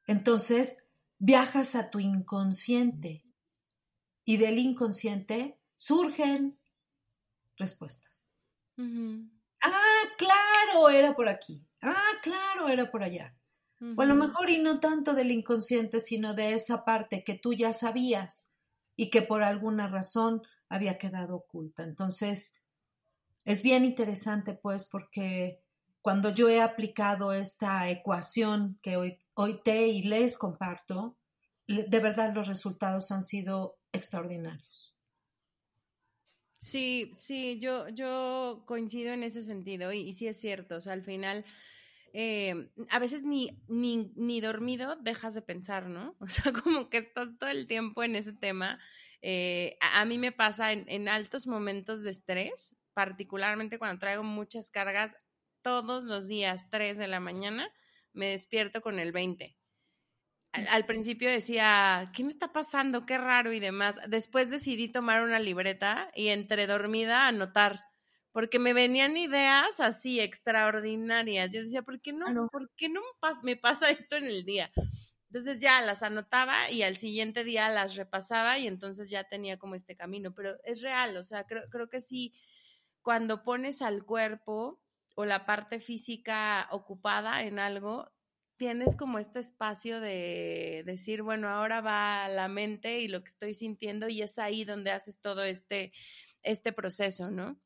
[0.08, 3.24] Entonces, viajas a tu inconsciente
[4.24, 6.58] y del inconsciente surgen
[7.56, 8.34] respuestas.
[9.60, 11.64] Ah, claro, era por aquí.
[11.80, 13.36] Ah, claro, era por allá.
[13.96, 17.52] O a lo mejor y no tanto del inconsciente, sino de esa parte que tú
[17.52, 18.54] ya sabías
[18.94, 21.82] y que por alguna razón había quedado oculta.
[21.82, 22.62] Entonces,
[23.44, 25.64] es bien interesante, pues, porque
[26.00, 31.18] cuando yo he aplicado esta ecuación que hoy, hoy te y les comparto,
[31.66, 34.94] de verdad los resultados han sido extraordinarios.
[36.56, 41.02] Sí, sí, yo, yo coincido en ese sentido y, sí es cierto, o sea, al
[41.02, 41.44] final...
[42.12, 46.16] Eh, a veces ni, ni, ni, dormido dejas de pensar, ¿no?
[46.20, 48.78] O sea, como que estás todo el tiempo en ese tema.
[49.22, 54.70] Eh, a, mí me pasa en, en, altos momentos de estrés, particularmente cuando traigo muchas
[54.70, 55.16] cargas,
[55.62, 57.72] todos los días, 3 de la mañana,
[58.12, 59.56] me despierto con el 20.
[60.52, 63.06] Al, principio decía, ¿qué me está pasando?
[63.06, 63.98] Qué raro y demás.
[64.06, 67.86] Después decidí tomar una libreta y entre dormida anotar,
[68.32, 71.52] porque me venían ideas así extraordinarias.
[71.52, 72.48] Yo decía, ¿por qué no?
[72.50, 73.00] ¿Por qué no
[73.42, 74.70] me pasa esto en el día?
[75.28, 79.74] Entonces ya las anotaba y al siguiente día las repasaba y entonces ya tenía como
[79.74, 80.34] este camino.
[80.34, 82.34] Pero es real, o sea, creo, creo que sí
[83.02, 84.80] cuando pones al cuerpo
[85.14, 88.10] o la parte física ocupada en algo,
[88.56, 93.54] tienes como este espacio de decir, bueno, ahora va la mente y lo que estoy
[93.54, 95.92] sintiendo y es ahí donde haces todo este,
[96.42, 97.60] este proceso, ¿no?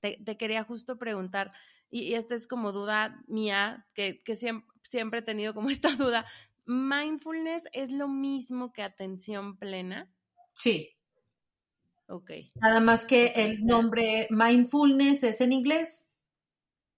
[0.00, 1.52] Te, quería justo preguntar,
[1.90, 6.26] y, esta es como duda mía, que, que siempre, siempre he tenido como esta duda,
[6.66, 10.10] ¿mindfulness es lo mismo que atención plena?
[10.52, 10.90] Sí.
[12.08, 12.30] Ok.
[12.56, 16.10] Nada más que el nombre mindfulness es en inglés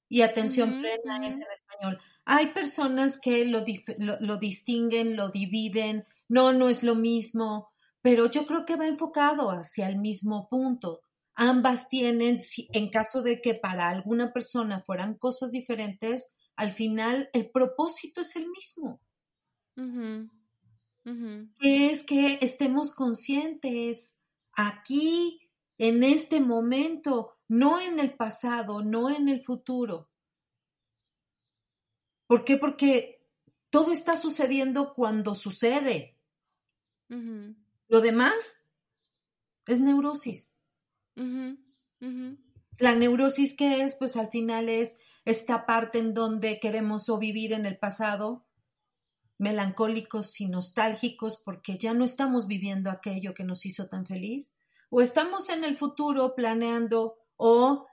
[0.08, 1.98] y atención plena es en español.
[2.24, 3.62] Hay personas que lo,
[4.20, 9.50] lo, distinguen, lo dividen, no, no es lo mismo, pero yo creo que va enfocado
[9.50, 11.00] hacia el mismo punto.
[11.34, 12.36] Ambas tienen,
[12.72, 18.36] en caso de que para alguna persona fueran cosas diferentes, al final el propósito es
[18.36, 19.00] el mismo.
[21.60, 24.22] Es que estemos conscientes
[24.52, 25.40] aquí,
[25.78, 30.10] en este momento, no en el pasado, no en el futuro.
[32.26, 32.56] ¿Por qué?
[32.56, 33.26] Porque
[33.70, 36.18] todo está sucediendo cuando sucede.
[37.88, 38.68] Lo demás
[39.66, 40.58] es neurosis.
[42.78, 47.52] La neurosis que es, pues al final es esta parte en donde queremos o vivir
[47.52, 48.44] en el pasado
[49.38, 54.56] melancólicos y nostálgicos porque ya no estamos viviendo aquello que nos hizo tan feliz,
[54.88, 57.86] o estamos en el futuro planeando o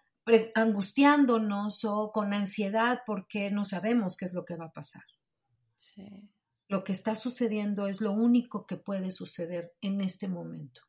[0.54, 5.04] angustiándonos o con ansiedad porque no sabemos qué es lo que va a pasar.
[6.68, 10.82] Lo que está sucediendo es lo único que puede suceder en este momento.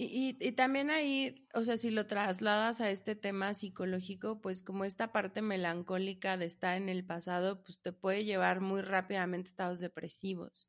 [0.00, 4.84] Y, y, también ahí, o sea, si lo trasladas a este tema psicológico, pues como
[4.84, 9.50] esta parte melancólica de estar en el pasado, pues te puede llevar muy rápidamente a
[9.50, 10.68] estados depresivos.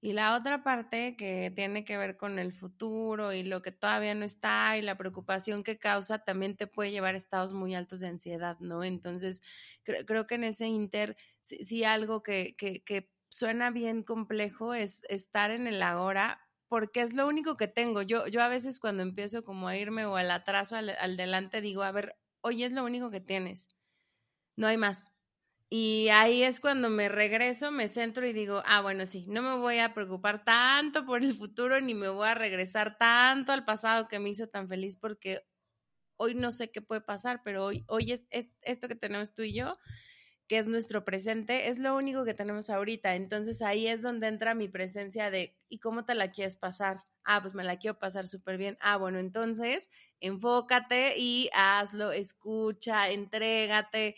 [0.00, 4.14] Y la otra parte que tiene que ver con el futuro y lo que todavía
[4.16, 8.00] no está y la preocupación que causa también te puede llevar a estados muy altos
[8.00, 8.82] de ansiedad, ¿no?
[8.84, 9.42] Entonces,
[9.84, 15.50] creo que en ese inter, sí, algo que, que, que suena bien complejo es estar
[15.52, 18.02] en el ahora, porque es lo único que tengo.
[18.02, 21.60] Yo, yo a veces cuando empiezo como a irme o al atraso, al, al delante,
[21.60, 23.68] digo, a ver, hoy es lo único que tienes.
[24.56, 25.12] No hay más.
[25.70, 29.56] Y ahí es cuando me regreso, me centro y digo, ah, bueno, sí, no me
[29.56, 34.08] voy a preocupar tanto por el futuro ni me voy a regresar tanto al pasado
[34.08, 35.42] que me hizo tan feliz porque
[36.18, 38.26] hoy no sé qué puede pasar, pero hoy, hoy es
[38.62, 39.76] esto que tenemos tú y yo
[40.48, 43.14] que es nuestro presente, es lo único que tenemos ahorita.
[43.14, 46.98] Entonces ahí es donde entra mi presencia de, ¿y cómo te la quieres pasar?
[47.24, 48.76] Ah, pues me la quiero pasar súper bien.
[48.80, 49.90] Ah, bueno, entonces
[50.20, 54.14] enfócate y hazlo, escucha, entrégate,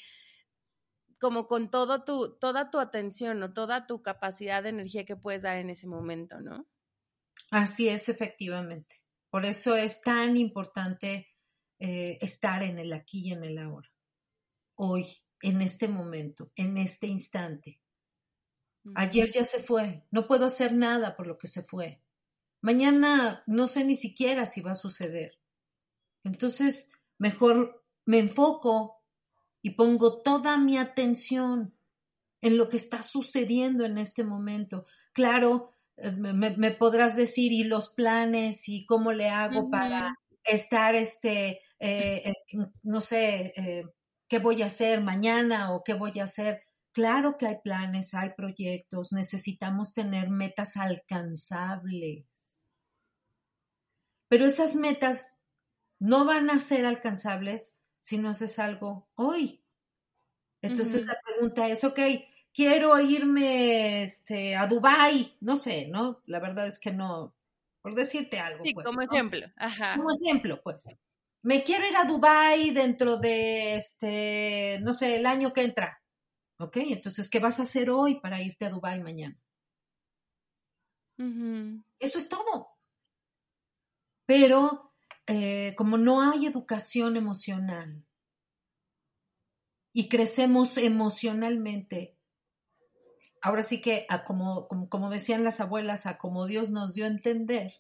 [1.19, 5.43] como con todo tu, toda tu atención o toda tu capacidad de energía que puedes
[5.43, 6.67] dar en ese momento, ¿no?
[7.51, 8.97] Así es, efectivamente.
[9.31, 11.29] Por eso es tan importante
[11.79, 13.89] eh, estar en el aquí y en el ahora.
[14.77, 15.07] Hoy,
[15.43, 17.81] en este momento, en este instante.
[18.95, 22.01] Ayer ya se fue, no puedo hacer nada por lo que se fue.
[22.61, 25.39] Mañana no sé ni siquiera si va a suceder.
[26.25, 29.03] Entonces, mejor me enfoco
[29.63, 31.75] y pongo toda mi atención
[32.41, 34.87] en lo que está sucediendo en este momento.
[35.13, 40.15] Claro, eh, me, podrás decir, y los planes, y cómo le hago para
[40.45, 42.35] estar, este, eh, eh,
[42.83, 43.53] no sé,
[44.29, 46.63] qué voy a hacer mañana o qué voy a hacer.
[46.93, 52.69] Claro que hay planes, hay proyectos, necesitamos tener metas alcanzables.
[54.29, 55.39] Pero esas metas
[55.99, 59.65] no van a ser alcanzables si no haces algo hoy.
[60.61, 61.99] Entonces la pregunta es, ok,
[62.53, 66.23] quiero irme este, a Dubai, no sé, ¿no?
[66.27, 67.35] La verdad es que no,
[67.81, 68.65] por decirte algo.
[68.65, 69.47] Sí, pues, como ejemplo.
[69.57, 69.97] Ajá.
[69.97, 70.99] Como ejemplo, pues
[71.43, 76.03] me quiero ir a Dubai dentro de este, no sé, el año que entra.
[76.59, 76.79] ¿Ok?
[76.79, 79.39] Entonces, ¿qué vas a hacer hoy para irte a Dubai mañana?
[81.99, 82.69] Eso es todo.
[84.27, 84.93] Pero
[85.27, 88.05] eh, como no hay educación emocional
[89.93, 92.17] y crecemos emocionalmente,
[93.41, 97.73] ahora sí que, como, como, decían las abuelas, a como Dios nos dio a entender,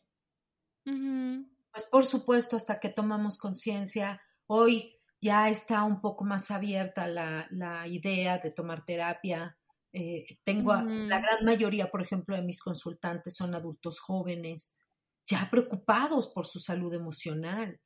[1.72, 7.86] pues por supuesto, hasta que tomamos conciencia, hoy ya está un poco más abierta la,
[7.86, 9.56] idea de tomar terapia.
[9.92, 14.78] Eh, tengo la gran mayoría, por ejemplo, de mis consultantes son adultos jóvenes,
[15.26, 17.80] ya preocupados por su salud emocional,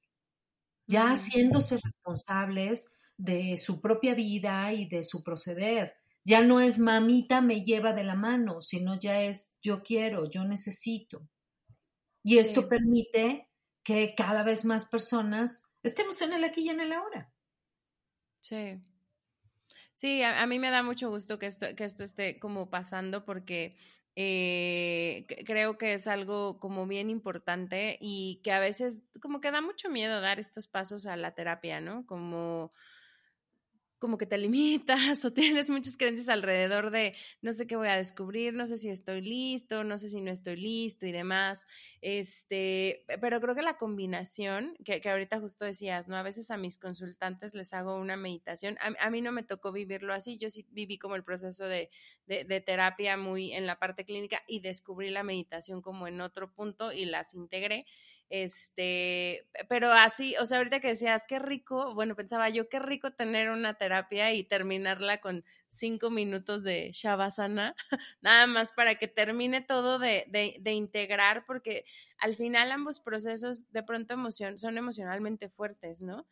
[0.86, 5.94] ya haciéndose responsables de su propia vida y de su proceder.
[6.24, 10.44] Ya no es mamita me lleva de la mano, sino ya es yo quiero, yo
[10.44, 11.28] necesito.
[12.24, 13.48] Y esto permite
[13.82, 17.32] que cada vez más personas estemos en el aquí y en el ahora.
[18.40, 18.80] Sí.
[19.94, 23.76] Sí, a, mí me da mucho gusto que esto, que esto esté como pasando porque
[24.16, 29.60] eh, creo que es algo como bien importante y que a veces como que da
[29.60, 32.04] mucho miedo dar estos pasos a la terapia, ¿no?
[32.06, 32.70] Como
[34.02, 37.96] como que te limitas o tienes muchas creencias alrededor de no sé qué voy a
[37.96, 41.66] descubrir, no sé si estoy listo, no sé si no estoy listo y demás.
[42.00, 46.16] Este, pero creo que la combinación, que, que ahorita justo decías, ¿no?
[46.16, 48.76] A veces a mis consultantes les hago una meditación.
[48.80, 51.88] A, mí no me tocó vivirlo así, yo sí viví como el proceso de,
[52.26, 56.52] de, de terapia muy en la parte clínica y descubrí la meditación como en otro
[56.52, 57.86] punto y las integré.
[58.32, 63.10] Este, pero así, o sea, ahorita que decías, qué rico, bueno, pensaba yo, qué rico
[63.10, 67.76] tener una terapia y terminarla con cinco minutos de Shavasana,
[68.22, 70.24] nada más para que termine todo de,
[70.58, 71.84] de, integrar, porque
[72.16, 76.26] al final ambos procesos de pronto emoción, son emocionalmente fuertes, ¿no?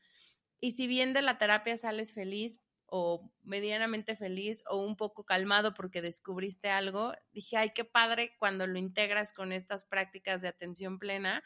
[0.59, 5.75] Y si bien de la terapia sales feliz, o medianamente feliz o un poco calmado
[5.75, 10.99] porque descubriste algo, dije, ay, qué padre cuando lo integras con estas prácticas de atención
[10.99, 11.45] plena,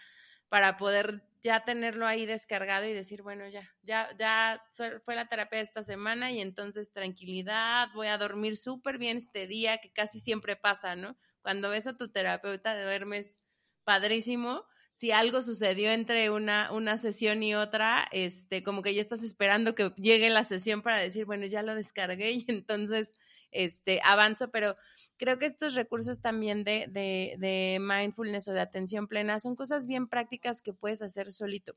[0.55, 4.65] para poder ya tenerlo ahí descargado y decir, bueno, ya, ya, ya
[5.05, 9.79] fue la terapia esta semana y entonces tranquilidad, voy a dormir súper bien este día,
[9.79, 11.17] que casi siempre pasa, ¿no?
[11.43, 13.43] Cuando ves a tu terapeuta, duermes
[13.83, 14.65] padrísimo.
[14.93, 19.75] Si algo sucedió entre una, una sesión y otra, este, como que ya estás esperando
[19.75, 23.17] que llegue la sesión para decir, bueno, ya lo descargué y entonces
[23.55, 24.77] este, avanzo, pero
[25.17, 29.87] creo que estos recursos también de, de, de mindfulness o de atención plena son cosas
[29.87, 31.77] bien prácticas que puedes hacer solito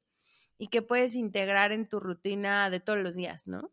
[0.58, 3.72] y que puedes integrar en tu rutina de todos los días, ¿no?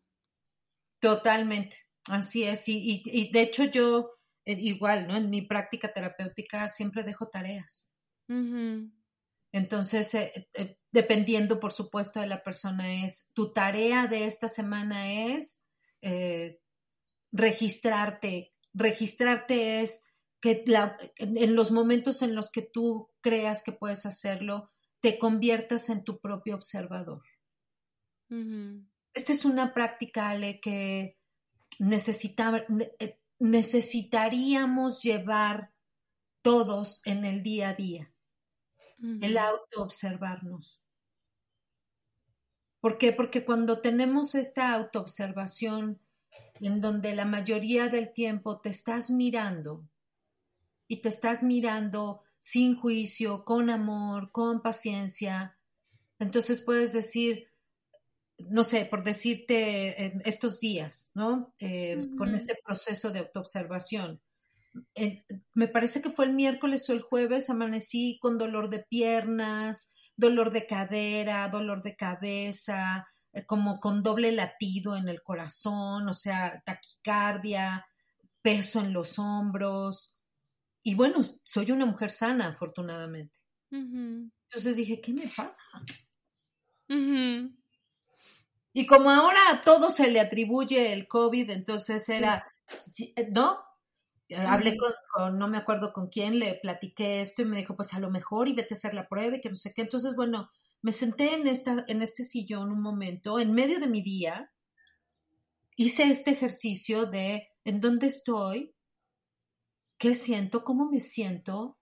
[0.99, 1.77] Totalmente,
[2.09, 2.67] así es.
[2.69, 4.11] Y, y, de hecho yo,
[4.45, 5.17] eh, igual, ¿no?
[5.17, 7.91] En mi práctica terapéutica siempre dejo tareas.
[9.51, 15.11] Entonces, eh, eh, dependiendo, por supuesto, de la persona, es tu tarea de esta semana
[15.11, 15.63] es
[17.35, 18.53] registrarte.
[18.73, 20.05] Registrarte es
[20.41, 20.63] que
[21.17, 24.71] en los momentos en los que tú creas que puedes hacerlo,
[25.01, 27.23] te conviertas en tu propio observador.
[29.13, 31.17] Esta es una práctica, Ale, que
[31.79, 35.73] eh, necesitaríamos llevar
[36.41, 38.11] todos en el día a día.
[38.99, 40.83] El auto observarnos.
[42.79, 43.11] ¿Por qué?
[43.11, 45.99] Porque cuando tenemos esta autoobservación
[46.59, 49.87] en donde la mayoría del tiempo te estás mirando
[50.87, 55.57] y te estás mirando sin juicio, con amor, con paciencia.
[56.19, 57.47] Entonces puedes decir,
[58.37, 61.53] no sé, por decirte estos días, ¿no?
[61.59, 64.21] Eh, con este proceso de autoobservación.
[65.53, 70.51] me parece que fue el miércoles o el jueves, amanecí con dolor de piernas, dolor
[70.51, 73.14] de cadera, dolor de cabeza, eh,
[73.45, 77.85] como con doble latido en el corazón, o sea, taquicardia,
[78.41, 80.15] peso en los hombros.
[80.83, 83.39] Y bueno, soy una mujer sana, afortunadamente.
[83.71, 85.63] Entonces dije, ¿qué me pasa?
[88.73, 92.45] Y como ahora a todo se le atribuye el COVID, entonces era,
[93.15, 93.59] eh, ¿no?
[94.27, 94.77] Eh, hablé
[95.15, 98.09] con, no me acuerdo con quién, le platiqué esto y me dijo, pues a lo
[98.09, 99.81] mejor y vete a hacer la prueba y que no sé qué.
[99.81, 100.49] Entonces, bueno,
[100.85, 104.51] me senté en, esta, en este sillón un momento, en medio de mi día,
[105.75, 108.75] hice este ejercicio de en dónde estoy,
[109.97, 111.79] qué siento, cómo me siento,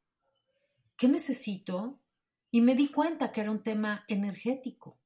[0.96, 2.00] qué necesito,
[2.50, 4.98] y me di cuenta que era un tema energético.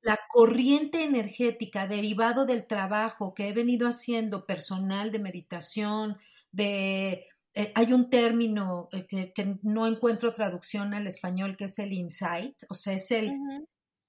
[0.00, 6.18] La corriente energética derivado del trabajo que he venido haciendo personal de meditación,
[6.50, 11.92] de eh, hay un término eh, que, no encuentro traducción al español, que es el
[11.92, 13.32] insight, o sea, es el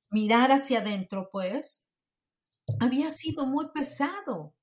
[0.10, 1.90] mirar hacia adentro, pues,
[2.80, 4.56] había sido muy pesado,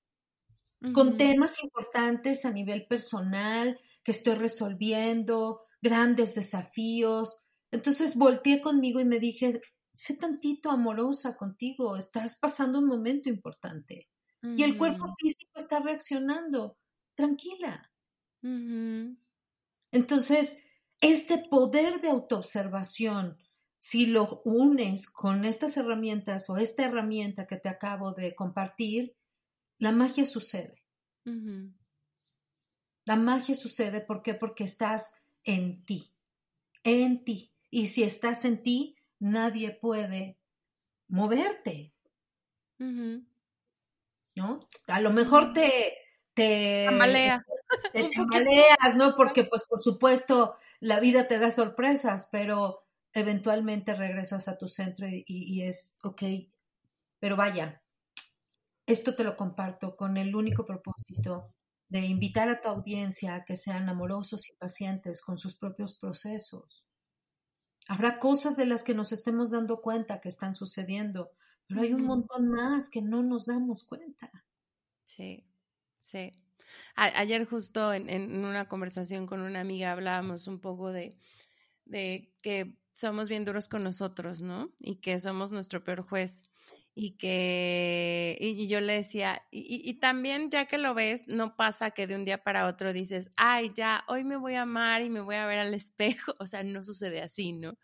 [0.95, 7.43] con temas importantes a nivel personal que estoy resolviendo, grandes desafíos.
[7.71, 9.61] Entonces volteé conmigo y me dije,
[9.93, 14.09] sé tantito amorosa contigo, estás pasando un momento importante.
[14.43, 16.79] Y el cuerpo físico está reaccionando,
[17.15, 17.90] tranquila.
[19.93, 20.63] Entonces,
[21.01, 23.39] este poder de autoobservación,
[23.79, 29.17] si lo unes con estas herramientas o esta herramienta que te acabo de compartir,
[29.79, 30.85] la magia sucede.
[33.05, 34.35] La magia sucede ¿por qué?
[34.35, 36.13] porque estás en ti,
[36.85, 37.53] en ti.
[37.71, 40.39] Y si estás en ti, nadie puede
[41.09, 41.95] moverte.
[44.37, 44.69] ¿No?
[44.87, 45.95] A lo mejor te,
[46.35, 46.87] te,
[47.93, 49.15] te tambaleas, ¿no?
[49.17, 55.07] Porque pues por supuesto la vida te da sorpresas, pero eventualmente regresas a tu centro
[55.09, 56.23] y, es, ok,
[57.19, 57.83] pero vaya,
[58.87, 61.55] esto te lo comparto con el único propósito
[61.89, 66.87] de invitar a tu audiencia a que sean amorosos y pacientes con sus propios procesos.
[67.89, 71.33] Habrá cosas de las que nos estemos dando cuenta que están sucediendo,
[71.67, 74.31] pero hay un montón más que no nos damos cuenta.
[75.05, 75.45] Sí,
[75.99, 76.33] sí
[76.95, 81.17] ayer justo en, una conversación con una amiga hablábamos un poco de,
[81.85, 84.73] de que somos bien duros con nosotros, ¿no?
[84.79, 86.43] Y que somos nuestro peor juez.
[86.93, 91.93] Y que, y, yo le decía, y, y, también ya que lo ves, no pasa
[91.93, 95.09] que de un día para otro dices, ay, ya, hoy me voy a amar y
[95.09, 97.79] me voy a ver al espejo, o sea, no sucede así, ¿no?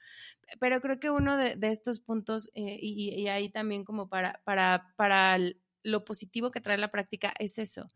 [0.60, 4.40] Pero creo que uno de, de estos puntos, eh, y, y, ahí también como para,
[4.44, 5.38] para, para
[5.82, 7.88] lo positivo que trae la práctica es eso,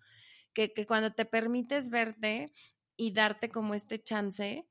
[0.53, 2.46] que, cuando te permites verte
[2.96, 4.68] y darte como este chance,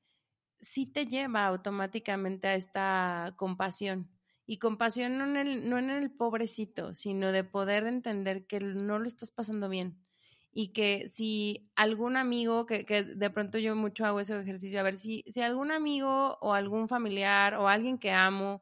[0.61, 4.11] sí te lleva automáticamente a esta compasión.
[4.45, 8.99] Y compasión no en, el, no en el pobrecito, sino de poder entender que no
[8.99, 10.03] lo estás pasando bien
[10.51, 14.83] y que si algún amigo, que, que, de pronto yo mucho hago ese ejercicio, a
[14.83, 18.61] ver si, si algún amigo o algún familiar o alguien que amo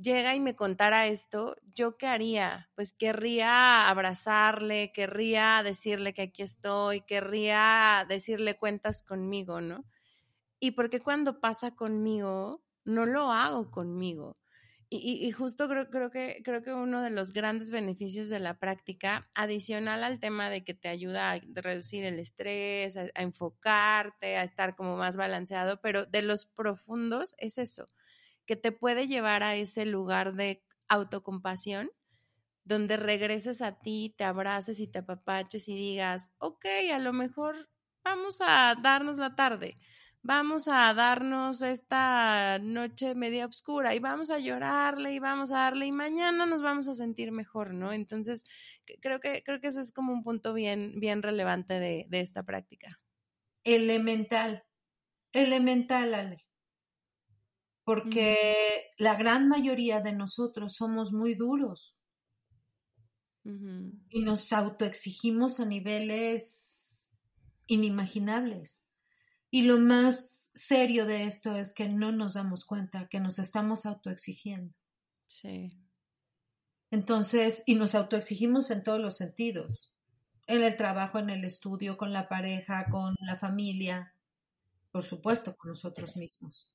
[0.00, 2.70] llega y me contara esto, ¿yo qué haría?
[2.74, 9.84] Pues querría abrazarle, querría decirle que aquí estoy, querría decirle cuentas conmigo, ¿no?
[10.60, 14.38] Y porque cuando pasa conmigo, no lo hago conmigo.
[14.90, 20.02] Y, justo creo, que, creo que uno de los grandes beneficios de la práctica, adicional
[20.02, 24.96] al tema de que te ayuda a reducir el estrés, a enfocarte, a estar como
[24.96, 27.86] más balanceado, pero de los profundos es eso,
[28.48, 31.90] que te puede llevar a ese lugar de autocompasión,
[32.64, 37.68] donde regreses a ti, te abraces y te apapaches y digas, ok, a lo mejor
[38.04, 39.76] vamos a darnos la tarde
[40.22, 45.86] vamos a darnos esta noche media oscura y vamos a llorarle y vamos a darle
[45.86, 47.92] y mañana nos vamos a sentir mejor, ¿no?
[47.92, 48.44] Entonces,
[49.00, 52.42] creo que, creo que ese es como un punto bien, bien relevante de, de esta
[52.42, 53.00] práctica.
[53.64, 54.64] Elemental,
[55.32, 56.47] elemental, Ale.
[57.88, 61.96] Porque la gran mayoría de nosotros somos muy duros
[63.42, 67.10] y nos autoexigimos a niveles
[67.66, 68.90] inimaginables.
[69.50, 73.86] Y lo más serio de esto es que no nos damos cuenta que nos estamos
[73.86, 74.74] autoexigiendo.
[75.26, 75.72] Sí.
[76.90, 79.94] Entonces, y nos autoexigimos en todos los sentidos,
[80.46, 84.12] en el trabajo, en el estudio, con la pareja, con la familia,
[84.92, 86.68] por supuesto, con nosotros mismos.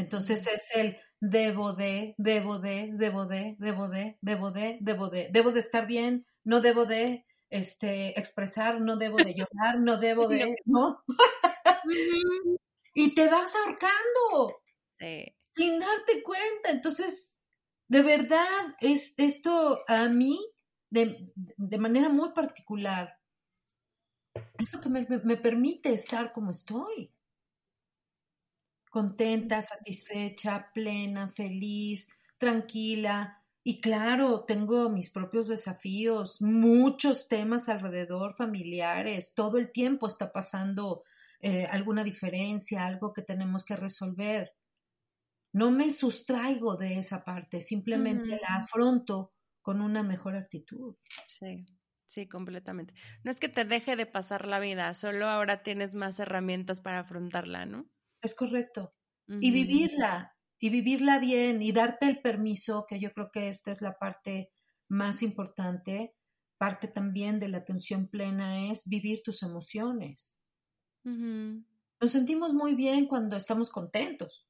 [0.00, 5.28] Entonces es el debo de, debo de, debo de, debo de, debo de, debo de,
[5.30, 10.26] debo de estar bien, no debo de este expresar, no debo de llorar, no debo
[10.26, 11.04] de, ¿no?
[12.94, 14.62] y te vas ahorcando
[15.48, 16.70] sin darte cuenta.
[16.70, 17.36] Entonces,
[17.88, 20.38] de verdad, es esto a mí,
[20.88, 21.28] de,
[21.78, 23.18] manera muy particular,
[24.58, 27.12] es lo que me, me permite estar como estoy.
[28.90, 39.34] Contenta, satisfecha, plena, feliz, tranquila, y claro, tengo mis propios desafíos, muchos temas alrededor, familiares,
[39.34, 41.02] todo el tiempo está pasando
[41.40, 44.54] eh, alguna diferencia, algo que tenemos que resolver.
[45.52, 50.96] No me sustraigo de esa parte, simplemente la afronto con una mejor actitud.
[51.26, 51.66] Sí,
[52.06, 52.94] sí, completamente.
[53.24, 57.00] No es que te deje de pasar la vida, solo ahora tienes más herramientas para
[57.00, 57.90] afrontarla, ¿no?
[58.20, 58.94] Es correcto.
[59.28, 63.80] Y vivirla, y vivirla bien, y darte el permiso, que yo creo que esta es
[63.80, 64.50] la parte
[64.88, 66.16] más importante,
[66.58, 70.36] parte también de la atención plena, es vivir tus emociones.
[71.04, 74.48] Nos sentimos muy bien cuando estamos contentos.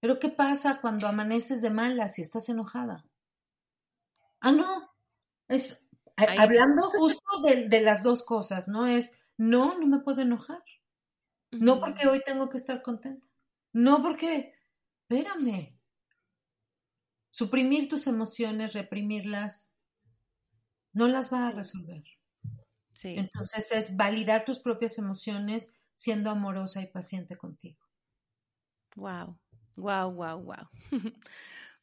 [0.00, 3.04] Pero ¿qué pasa cuando amaneces de malas y estás enojada?
[4.40, 4.90] Ah, no.
[5.48, 8.86] Es hablando justo de, las dos cosas, ¿no?
[8.86, 10.62] Es no, no me puedo enojar.
[11.50, 13.26] No porque hoy tengo que estar contenta.
[13.72, 14.54] No porque,
[15.02, 15.78] espérame.
[17.30, 19.72] Suprimir tus emociones, reprimirlas,
[20.92, 22.04] no las va a resolver.
[23.04, 27.78] Entonces es validar tus propias emociones siendo amorosa y paciente contigo.
[28.96, 29.38] Wow,
[29.76, 30.68] wow, wow, wow.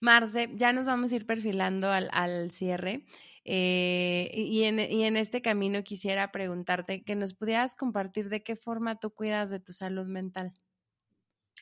[0.02, 3.06] Marce, ya nos vamos a ir perfilando al, cierre.
[3.48, 8.56] Eh, y, en, y, en, este camino quisiera preguntarte que nos pudieras compartir de qué
[8.56, 10.54] forma tú cuidas de tu salud mental.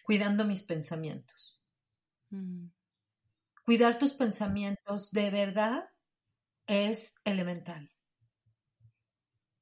[0.03, 1.61] Cuidando mis pensamientos.
[2.29, 2.67] Mm.
[3.65, 5.89] Cuidar tus pensamientos de verdad
[6.67, 7.91] es elemental.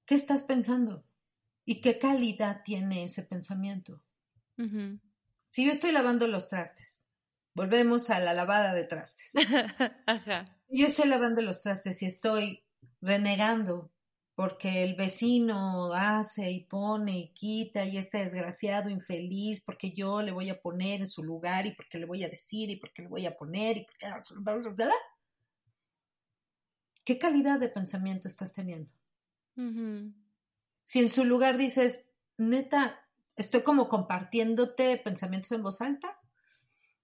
[0.05, 1.07] ¿Qué estás pensando?
[1.65, 4.03] ¿Y qué calidad tiene ese pensamiento?
[5.49, 7.03] Si yo estoy lavando los trastes,
[7.55, 9.31] volvemos a la lavada de trastes.
[10.73, 12.63] Yo estoy lavando los trastes y estoy
[13.01, 13.91] renegando
[14.35, 20.31] porque el vecino hace y pone y quita y este desgraciado infeliz porque yo le
[20.31, 23.09] voy a poner en su lugar y porque le voy a decir y porque le
[23.09, 24.07] voy a poner y porque...
[27.03, 28.93] ¿Qué calidad de pensamiento estás teniendo?
[30.85, 32.05] Si en su lugar dices,
[32.37, 33.05] neta,
[33.35, 36.17] estoy como compartiéndote pensamientos en voz alta,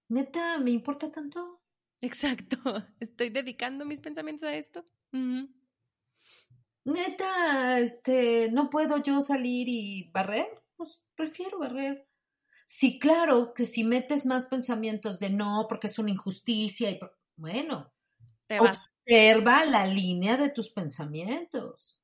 [0.08, 1.57] neta, ¿me importa tanto?
[2.00, 2.58] Exacto,
[3.00, 4.86] estoy dedicando mis pensamientos a esto.
[6.84, 12.08] Neta, este, no puedo yo salir y barrer, pues prefiero barrer.
[12.66, 17.00] Sí, claro, que si metes más pensamientos de no, porque es una injusticia, y
[17.36, 17.92] bueno,
[18.58, 22.02] observa la línea de tus pensamientos.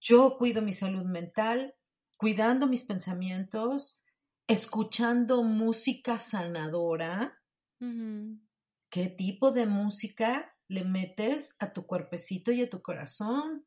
[0.00, 1.74] Yo cuido mi salud mental,
[2.18, 4.00] cuidando mis pensamientos,
[4.46, 7.40] escuchando música sanadora.
[8.96, 13.66] ¿Qué tipo de música le metes a tu cuerpecito y a tu corazón?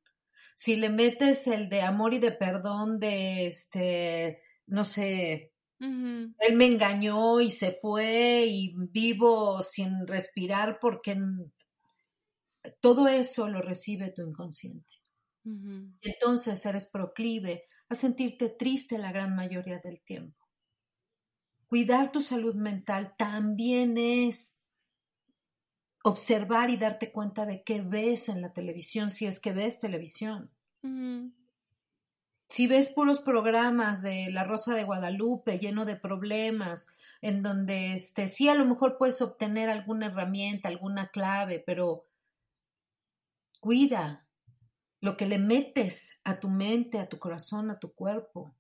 [0.56, 6.66] Si le metes el de amor y de perdón, de este, no sé, él me
[6.66, 11.16] engañó y se fue y vivo sin respirar porque
[12.82, 14.96] todo eso lo recibe tu inconsciente.
[16.02, 20.48] Entonces eres proclive a sentirte triste la gran mayoría del tiempo.
[21.68, 24.59] Cuidar tu salud mental también es
[26.04, 30.52] observar y darte cuenta de qué ves en la televisión, si es que ves televisión.
[32.48, 36.88] Si ves puros programas de La Rosa de Guadalupe lleno de problemas,
[37.22, 42.08] en donde este, sí a lo mejor puedes obtener alguna herramienta, alguna clave, pero
[43.60, 44.28] cuida
[45.02, 48.56] lo que le metes a tu mente, a tu corazón, a tu cuerpo.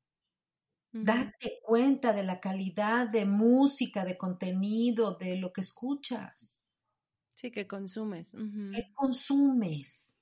[0.92, 6.59] Date cuenta de la calidad de música, de contenido, de lo que escuchas.
[7.40, 8.34] Sí, que consumes.
[8.34, 10.22] ¿Qué consumes?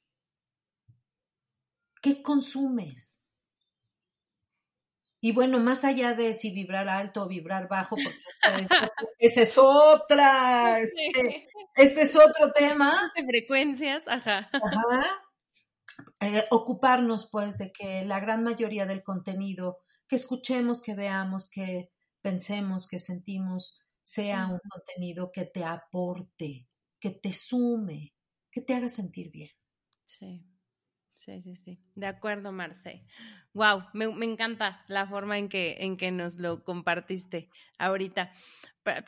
[2.00, 3.26] ¿Qué consumes?
[5.20, 8.20] Y bueno, más allá de si vibrar alto o vibrar bajo, porque
[9.18, 13.12] esa es otra, este, este, es otro tema.
[13.16, 14.48] De frecuencias, ajá.
[14.54, 15.24] Ajá.
[16.20, 21.90] Eh, ocuparnos pues de que la gran mayoría del contenido que escuchemos, que veamos, que
[22.22, 26.68] pensemos, que sentimos, sea un contenido que te aporte,
[27.00, 28.14] que te sume,
[28.52, 29.52] que te haga sentir bien.
[30.06, 30.46] Sí,
[31.16, 31.80] sí, sí, sí.
[31.96, 33.06] De acuerdo, Marce.
[33.54, 38.32] Wow, me, me, encanta la forma en que, en que nos lo compartiste ahorita.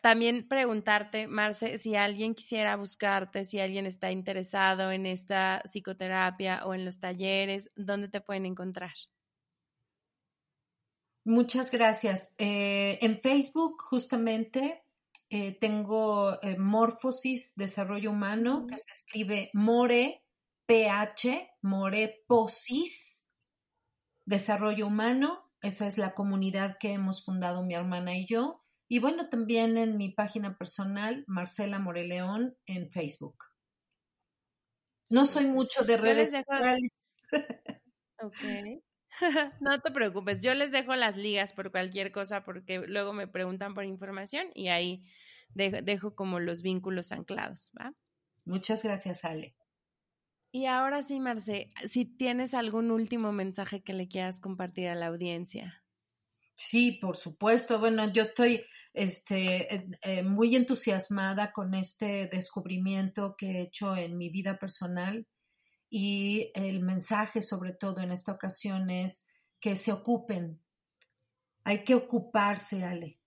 [0.02, 6.74] También preguntarte, Marce, si alguien quisiera buscarte, si alguien está interesado en esta psicoterapia o
[6.74, 8.94] en los talleres, ¿dónde te pueden encontrar?
[11.24, 12.34] Muchas gracias.
[12.38, 14.84] Eh, en Facebook, justamente,
[15.30, 20.26] eh, tengo eh, Morfosis Desarrollo Humano, que se escribe More,
[20.66, 23.28] PH, Moreposis,
[24.26, 25.52] Desarrollo Humano.
[25.62, 28.64] Esa es la comunidad que hemos fundado mi hermana y yo.
[28.88, 33.38] Y bueno, también en mi página personal, Marcela Moreleón, en Facebook.
[35.10, 37.18] No soy mucho de redes sociales.
[38.22, 38.36] Ok.
[39.60, 43.74] no te preocupes, yo les dejo las ligas por cualquier cosa porque luego me preguntan
[43.74, 45.02] por información y ahí
[45.54, 47.94] dejo, como los vínculos anclados, ¿va?
[48.46, 49.56] Muchas gracias, Ale.
[50.52, 55.08] Y ahora sí, Marce, si tienes algún último mensaje que le quieras compartir a la
[55.08, 55.84] audiencia.
[56.56, 57.80] Sí, por supuesto.
[57.80, 64.30] Bueno, yo estoy este, eh, muy entusiasmada con este descubrimiento que he hecho en mi
[64.30, 65.28] vida personal
[65.90, 69.30] y el mensaje sobre todo en esta ocasión es
[69.60, 70.62] que se ocupen.
[71.64, 73.20] Hay que ocuparse, Ale.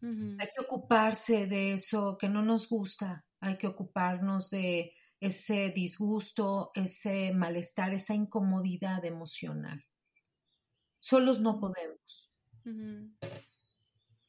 [0.00, 3.24] Hay que ocuparse de eso que no nos gusta.
[3.40, 9.84] Hay que ocuparnos de ese disgusto, ese malestar, esa incomodidad emocional.
[11.00, 12.32] Solos no podemos.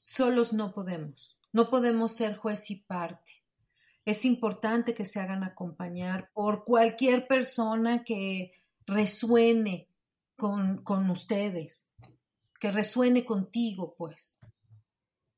[0.04, 1.40] Solos no podemos.
[1.52, 3.44] No podemos ser juez y parte
[4.06, 8.52] es importante que se hagan acompañar por cualquier persona que
[8.86, 9.88] resuene
[10.36, 11.94] con, con ustedes,
[12.60, 14.40] que resuene contigo, pues.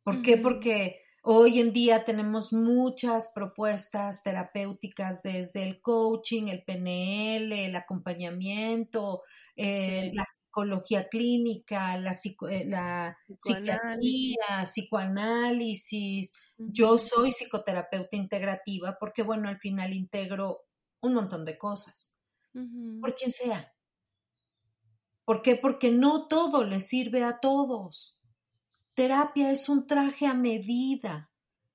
[0.03, 0.38] ¿Por qué?
[0.38, 9.24] Porque hoy en día tenemos muchas propuestas terapéuticas desde el coaching, el PNL, el acompañamiento,
[9.55, 19.49] eh, la psicología clínica, la, eh, la psiquiatría, psicoanálisis, yo soy psicoterapeuta integrativa porque, bueno,
[19.49, 20.65] al final integro
[21.01, 22.17] un montón de cosas,
[23.01, 23.74] por quien sea.
[25.26, 25.55] ¿Por qué?
[25.55, 28.20] Porque no todo le sirve a todos.
[28.93, 31.31] Terapia es un traje a medida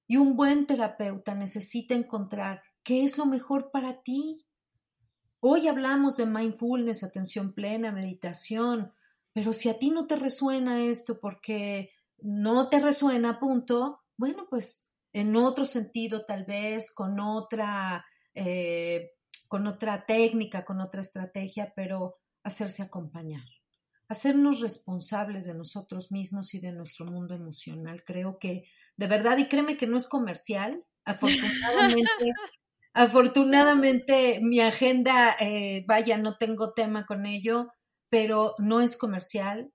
[0.06, 4.46] y un buen terapeuta necesita encontrar qué es lo mejor para ti.
[5.40, 8.92] Hoy hablamos de mindfulness, atención plena, meditación,
[9.32, 14.88] pero si a ti no te resuena esto porque no te resuena, punto, bueno, pues
[15.12, 18.04] en otro sentido, tal vez con otra,
[18.34, 19.12] eh,
[19.48, 23.44] con otra técnica, con otra estrategia, pero hacerse acompañar,
[24.08, 28.04] hacernos responsables de nosotros mismos y de nuestro mundo emocional.
[28.04, 28.64] Creo que,
[28.96, 32.10] de verdad, y créeme que no es comercial, afortunadamente.
[32.94, 37.68] afortunadamente mi agenda, eh, vaya, no tengo tema con ello,
[38.08, 39.72] pero no es comercial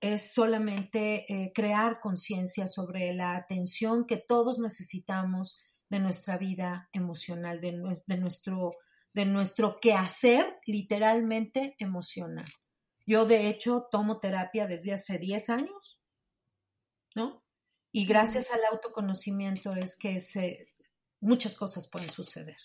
[0.00, 5.60] es solamente eh, crear conciencia sobre la atención que todos necesitamos
[5.90, 7.72] de nuestra vida emocional, de,
[8.16, 8.70] nuestro,
[9.12, 12.46] de nuestro quehacer literalmente emocional.
[13.10, 15.98] Yo, de hecho, tomo terapia desde hace 10 años,
[17.16, 17.42] ¿no?
[17.90, 20.68] Y gracias al autoconocimiento es que se,
[21.18, 22.58] muchas cosas pueden suceder.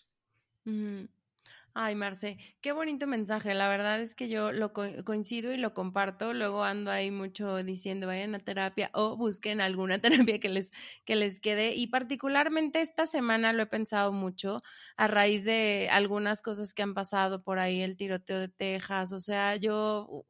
[1.77, 3.53] Ay, Marce, qué bonito mensaje.
[3.53, 6.33] La verdad es que yo lo coincido y lo comparto.
[6.33, 9.99] Luego ando ahí mucho diciendo vayan a terapia o busquen alguna
[10.29, 10.71] terapia que les,
[11.03, 11.75] que les quede.
[11.75, 14.61] Y particularmente esta semana lo he pensado mucho
[14.95, 19.11] a raíz de algunas cosas que han pasado por ahí, el tiroteo de Texas.
[19.11, 20.25] O sea, yo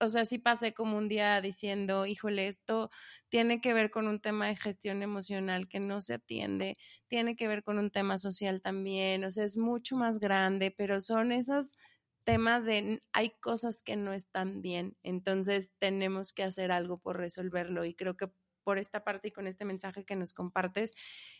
[0.00, 2.90] o sea, sí pasé como un día diciendo, híjole, esto
[3.28, 6.76] tiene que ver con un tema de gestión emocional que no se atiende,
[7.08, 11.00] tiene que ver con un tema social también, o sea, es mucho más grande, pero
[11.00, 11.76] son esos
[12.24, 17.84] temas de hay cosas que no están bien, entonces tenemos que hacer algo por resolverlo
[17.84, 18.30] y creo que
[18.64, 20.94] por esta parte y con este mensaje que nos compartes,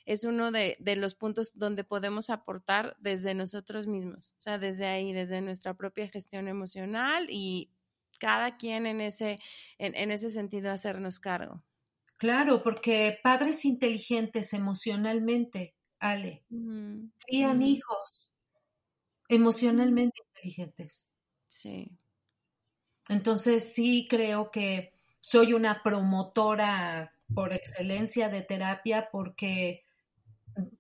[0.07, 4.87] es uno de, de, los puntos donde podemos aportar desde nosotros mismos, o sea, desde
[4.87, 7.71] ahí, desde nuestra propia gestión emocional y
[8.21, 9.41] cada quien en ese,
[9.79, 11.65] en, ese sentido hacernos cargo.
[12.19, 16.45] Claro, porque padres inteligentes emocionalmente, Ale,
[17.27, 18.31] crían hijos
[19.29, 21.11] emocionalmente inteligentes.
[21.47, 21.91] Sí.
[23.09, 29.85] Entonces sí creo que soy una promotora por excelencia de terapia porque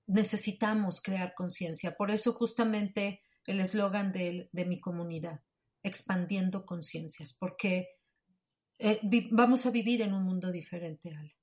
[0.06, 1.96] necesitamos crear conciencia.
[1.96, 5.40] Por eso justamente el eslogan de, de mi comunidad
[5.82, 7.86] expandiendo conciencias, porque
[8.78, 9.00] eh,
[9.30, 11.36] vamos a vivir en un mundo diferente, Ale.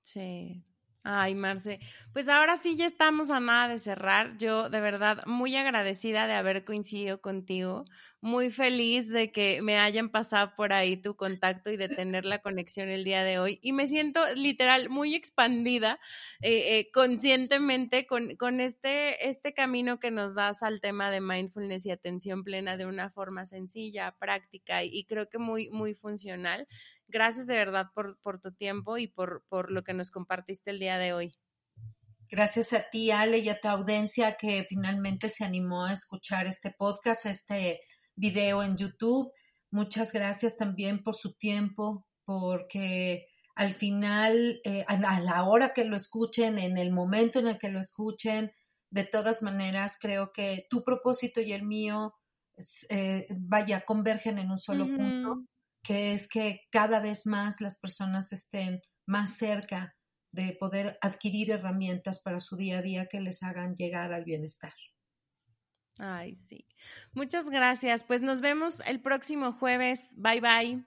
[0.00, 0.64] Sí,
[1.06, 1.80] Ay, Marce,
[2.14, 4.38] pues ahora sí ya estamos a nada de cerrar.
[4.38, 7.84] Yo de verdad muy agradecida de haber coincidido contigo,
[8.22, 12.38] muy feliz de que me hayan pasado por ahí tu contacto y de tener la
[12.38, 13.58] conexión el día de hoy.
[13.60, 16.00] Y me siento literal muy expandida
[16.40, 21.84] eh, eh, conscientemente con, con este, este camino que nos das al tema de mindfulness
[21.84, 26.66] y atención plena de una forma sencilla, práctica y creo que muy, muy funcional.
[27.08, 30.78] Gracias de verdad por, por tu tiempo y por, por lo que nos compartiste el
[30.78, 31.34] día de hoy.
[32.30, 36.74] Gracias a ti, Ale, y a tu audiencia que finalmente se animó a escuchar este
[36.76, 37.80] podcast, este
[38.16, 39.30] video en YouTube.
[39.70, 45.96] Muchas gracias también por su tiempo, porque al final, eh, a la hora que lo
[45.96, 48.50] escuchen, en el momento en el que lo escuchen,
[48.90, 52.14] de todas maneras, creo que tu propósito y el mío,
[52.88, 55.44] eh, vaya, convergen en un solo punto
[55.84, 59.94] que es que cada vez más las personas estén más cerca
[60.32, 64.72] de poder adquirir herramientas para su día a día que les hagan llegar al bienestar.
[65.98, 66.66] Ay, sí.
[67.12, 68.02] Muchas gracias.
[68.02, 70.14] Pues nos vemos el próximo jueves.
[70.16, 70.84] Bye bye.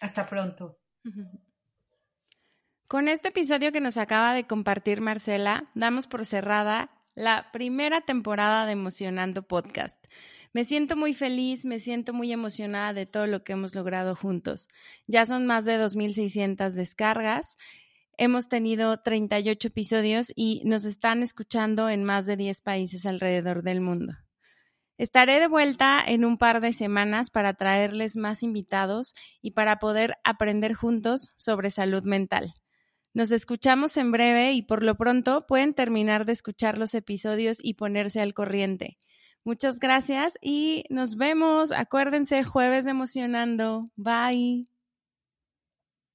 [0.00, 0.78] Hasta pronto.
[2.86, 8.64] Con este episodio que nos acaba de compartir Marcela, damos por cerrada la primera temporada
[8.64, 10.02] de Emocionando Podcast.
[10.52, 14.68] Me siento muy feliz, me siento muy emocionada de todo lo que hemos logrado juntos.
[15.06, 17.56] Ya son más de 2.600 descargas.
[18.16, 23.80] Hemos tenido 38 episodios y nos están escuchando en más de 10 países alrededor del
[23.80, 24.14] mundo.
[24.96, 30.16] Estaré de vuelta en un par de semanas para traerles más invitados y para poder
[30.24, 32.54] aprender juntos sobre salud mental.
[33.14, 37.74] Nos escuchamos en breve y por lo pronto pueden terminar de escuchar los episodios y
[37.74, 38.96] ponerse al corriente.
[39.48, 41.72] Muchas gracias y nos vemos.
[41.72, 43.80] Acuérdense, jueves emocionando.
[43.96, 44.66] Bye.